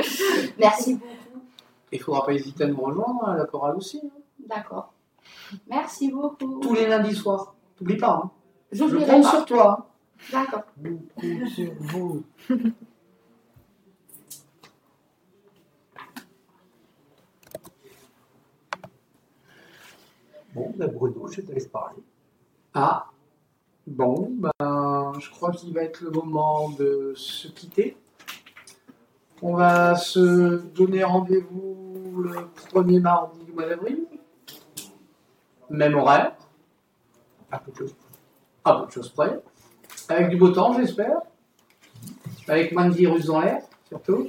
Merci 0.58 0.94
beaucoup. 0.94 1.40
Il 1.92 2.00
faudra 2.00 2.26
pas 2.26 2.32
hésiter 2.32 2.64
à 2.64 2.66
nous 2.66 2.80
rejoindre, 2.80 3.28
à 3.28 3.36
la 3.36 3.44
chorale 3.46 3.76
aussi. 3.76 4.00
hein. 4.04 4.18
D'accord. 4.48 4.92
Merci 5.68 6.10
beaucoup. 6.10 6.58
Tous 6.60 6.74
les 6.74 6.86
lundis 6.88 7.14
soirs. 7.14 7.54
T'oublies 7.76 7.96
pas, 7.96 8.20
hein. 8.24 8.30
Je 8.72 8.84
compte 8.84 9.24
sur 9.24 9.44
toi. 9.44 9.93
D'accord. 10.32 10.64
sur 11.54 11.72
vous. 11.78 12.24
Bon, 20.54 20.72
ben 20.76 20.90
Bruno, 20.90 21.26
je 21.28 21.40
te 21.40 21.52
laisse 21.52 21.66
parler. 21.66 22.02
Ah, 22.74 23.06
bon, 23.86 24.30
ben, 24.30 25.12
je 25.18 25.30
crois 25.30 25.52
qu'il 25.52 25.72
va 25.74 25.82
être 25.82 26.00
le 26.02 26.10
moment 26.10 26.70
de 26.70 27.12
se 27.16 27.48
quitter. 27.48 27.96
On 29.42 29.54
va 29.54 29.96
se 29.96 30.56
donner 30.74 31.02
rendez-vous 31.04 32.22
le 32.22 32.46
premier 32.70 33.00
mardi 33.00 33.44
du 33.44 33.52
mois 33.52 33.66
d'avril. 33.68 34.06
Même 35.70 35.94
horaire, 35.94 36.36
À 37.50 37.58
peu 37.58 37.72
de 37.72 37.76
choses. 37.76 37.94
à 38.64 38.80
peu 38.80 38.86
de 38.86 38.90
choses 38.92 39.10
près. 39.10 39.40
Avec 40.08 40.28
du 40.28 40.36
beau 40.36 40.50
temps, 40.50 40.74
j'espère. 40.78 41.18
Avec 42.48 42.72
moins 42.72 42.88
de 42.88 42.94
virus 42.94 43.26
dans 43.26 43.40
l'air, 43.40 43.62
surtout. 43.88 44.28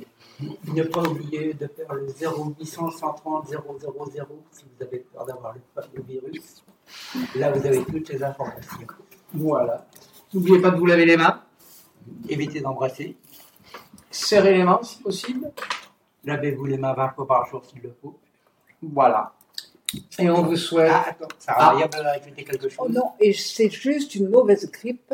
Ne 0.74 0.84
pas 0.84 1.02
oublier 1.02 1.54
de 1.54 1.68
faire 1.68 1.94
le 1.94 2.08
0800 2.08 2.92
130 2.92 3.48
000 3.48 3.64
si 4.52 4.66
vous 4.66 4.86
avez 4.86 5.00
peur 5.00 5.26
d'avoir 5.26 5.54
le, 5.54 5.62
le 5.94 6.04
virus. 6.04 6.64
Là, 7.36 7.52
vous 7.52 7.66
avez 7.66 7.84
toutes 7.84 8.10
les 8.10 8.22
informations. 8.24 8.88
Voilà. 9.34 9.86
N'oubliez 10.34 10.60
pas 10.60 10.72
de 10.72 10.78
vous 10.78 10.86
laver 10.86 11.06
les 11.06 11.18
mains. 11.18 11.42
Évitez 12.28 12.62
d'embrasser. 12.62 13.16
Serrez 14.12 14.54
les 14.58 14.64
mains 14.64 14.80
si 14.84 15.02
possible. 15.02 15.52
Lavez-vous 16.26 16.66
les 16.66 16.78
mains 16.78 16.94
20 16.94 17.10
fois 17.10 17.28
par 17.28 17.46
jour 17.50 17.64
s'il 17.66 17.82
le 17.82 17.94
faut. 18.02 18.18
Voilà. 18.82 19.34
Et 20.20 20.30
on 20.30 20.44
vous 20.44 20.56
souhaite. 20.58 20.92
Ah, 20.94 21.06
attends, 21.10 21.28
Sarah 21.38 21.78
Ah. 21.82 22.20
Quelque 22.20 22.70
chose 22.70 22.78
Oh 22.80 22.90
non, 22.90 23.14
et 23.20 23.34
c'est 23.34 23.70
juste 23.70 24.16
une 24.16 24.30
mauvaise 24.30 24.70
grippe. 24.72 25.14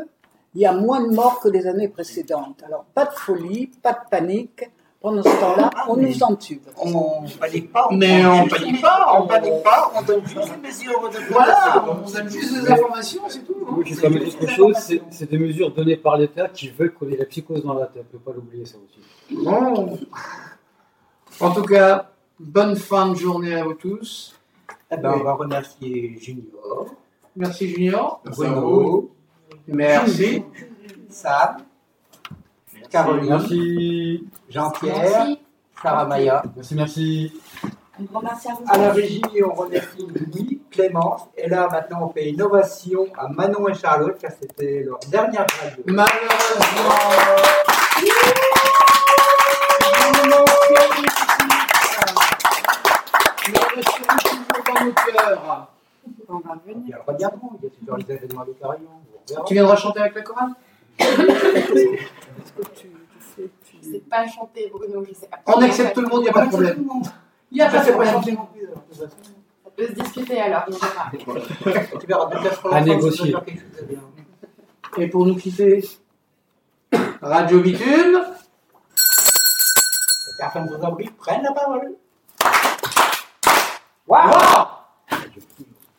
Il 0.53 0.61
y 0.61 0.65
a 0.65 0.73
moins 0.73 1.01
de 1.07 1.13
morts 1.15 1.39
que 1.39 1.47
les 1.49 1.65
années 1.67 1.87
précédentes. 1.87 2.61
Alors, 2.65 2.83
pas 2.93 3.05
de 3.05 3.13
folie, 3.13 3.67
pas 3.81 3.93
de 3.93 4.09
panique. 4.09 4.69
Pendant 4.99 5.23
ce 5.23 5.29
temps-là, 5.39 5.71
Ah, 5.75 5.85
on 5.89 5.95
mais- 5.95 6.09
nous 6.09 6.21
entube. 6.23 6.61
On 6.77 7.23
panique 7.39 7.71
pas. 7.71 7.87
Mais 7.91 8.21
prend 8.21 8.31
on 8.33 8.43
juste- 8.43 8.55
panique 8.59 8.81
pas, 8.83 9.15
On 9.17 9.23
on- 9.23 9.27
panique 9.27 9.63
pas, 9.63 9.91
on 9.95 10.01
donne 10.03 10.27
juste 10.27 10.53
des 10.61 10.67
mesures 10.67 11.09
de 11.09 11.17
Voilà, 11.33 11.85
on 11.89 12.07
donne 12.11 12.29
juste 12.29 12.53
des 12.61 12.71
informations, 12.71 13.21
c'est 13.27 13.39
tout. 13.39 13.55
hein. 13.67 13.73
Oui, 13.77 13.83
je 13.87 13.95
vais 13.95 14.01
pas 14.01 14.09
mettre 14.09 14.27
autre 14.27 14.47
chose, 14.51 14.75
c'est 15.09 15.27
des 15.27 15.39
mesures 15.39 15.71
données 15.73 15.97
par 15.97 16.17
l'État 16.17 16.49
qui 16.49 16.69
veulent 16.69 16.93
qu'on 16.93 17.09
ait 17.09 17.17
la 17.17 17.25
psychose 17.25 17.63
dans 17.63 17.73
la 17.73 17.87
tête. 17.87 18.05
Il 18.13 18.15
ne 18.17 18.19
faut 18.21 18.29
pas 18.29 18.35
l'oublier, 18.35 18.63
ça 18.63 18.77
aussi. 18.77 19.43
Bon. 19.43 19.97
En 21.39 21.51
tout 21.51 21.63
cas, 21.63 22.11
bonne 22.39 22.75
fin 22.75 23.09
de 23.09 23.15
journée 23.15 23.55
à 23.55 23.63
vous 23.63 23.73
tous. 23.73 24.35
Eh 24.91 24.97
ben, 24.97 25.13
on 25.19 25.23
va 25.23 25.33
remercier 25.33 26.15
Junior, 26.19 26.85
Merci 27.35 27.69
Junior. 27.69 28.21
Bruno, 28.25 29.09
Merci. 29.71 30.43
Sam, 31.09 31.57
Caroline, 32.89 33.29
Merci. 33.29 34.27
Jean-Pierre. 34.49 35.27
Sarah 35.81 36.05
Maya. 36.05 36.43
Merci, 36.55 36.75
merci. 36.75 37.41
Un 37.99 38.03
grand 38.03 38.21
merci 38.21 38.47
à 38.49 38.53
vous. 38.53 38.63
À 38.67 38.77
la 38.77 38.91
régie, 38.91 39.21
on 39.45 39.53
remercie 39.53 40.07
Louis, 40.07 40.61
Clémence. 40.69 41.21
Et 41.37 41.47
là, 41.49 41.67
maintenant, 41.71 42.07
on 42.07 42.09
fait 42.13 42.29
une 42.29 42.41
ovation 42.41 43.07
à 43.17 43.27
Manon 43.29 43.67
et 43.67 43.73
Charlotte, 43.73 44.17
car 44.19 44.31
c'était 44.39 44.83
leur 44.83 44.99
dernière 45.09 45.45
radio. 45.61 45.83
Malheureusement, 45.87 46.99
nous 53.47 53.59
resterons 53.75 54.17
toujours 54.17 54.63
dans 54.65 54.85
nos 54.85 54.91
cœurs. 54.93 55.67
On 56.29 56.37
va 56.39 56.55
Il 56.67 56.73
venir. 56.73 56.87
y 56.89 56.93
a 56.93 56.97
le 56.97 57.03
regardement, 57.13 57.51
il 57.59 57.63
y 57.63 57.67
a 57.67 57.69
toujours 57.77 57.97
les 57.97 58.15
événements 58.15 58.45
de 58.45 58.51
Carillon. 58.53 58.89
On. 59.39 59.43
Tu 59.43 59.53
viendras 59.53 59.75
chanter 59.75 59.99
avec 59.99 60.15
la 60.15 60.21
chorale 60.21 60.49
Est-ce 60.99 61.13
que 62.53 62.61
tu, 62.75 62.87
tu 62.87 62.89
sais, 63.35 63.49
tu- 63.65 63.77
Je 63.83 63.91
sais 63.91 64.03
pas 64.09 64.27
chanter, 64.27 64.71
Bruno, 64.73 65.03
je 65.07 65.13
sais 65.13 65.27
pas. 65.27 65.39
On 65.47 65.61
accepte 65.61 65.93
tout 65.95 66.01
le 66.01 66.07
monde, 66.07 66.19
il 66.21 66.23
n'y 66.23 66.29
a 66.29 66.33
pas 66.33 66.45
de 66.45 66.49
problème. 66.49 66.85
Il 67.51 67.55
n'y 67.55 67.61
a 67.61 67.65
pas 67.69 67.79
de 67.79 67.85
pas 67.85 67.91
problème. 67.91 68.13
chanter 68.13 68.31
non 68.33 68.45
plus, 68.53 68.65
alors, 68.65 68.77
de 68.77 68.93
toute 68.93 69.03
façon. 69.03 69.17
Ça 69.63 69.69
peut 69.75 69.87
se 69.87 69.91
discuter 69.93 70.39
alors, 70.41 70.63
on 70.67 70.71
verra. 70.71 71.11
Tu 71.99 72.07
verras, 72.07 72.25
peut-être 72.27 72.61
pour 72.61 72.73
À 72.73 72.81
négocier. 72.81 73.35
Et 74.97 75.07
pour 75.07 75.25
nous 75.25 75.35
quitter, 75.35 75.83
Radio 77.21 77.59
Bitume. 77.61 78.21
Personne 80.37 80.65
ne 80.65 80.75
vous 80.75 80.83
en 80.83 80.91
prie, 80.93 81.09
prenne 81.11 81.43
la 81.43 81.51
parole. 81.51 81.93
Wow 84.07 84.17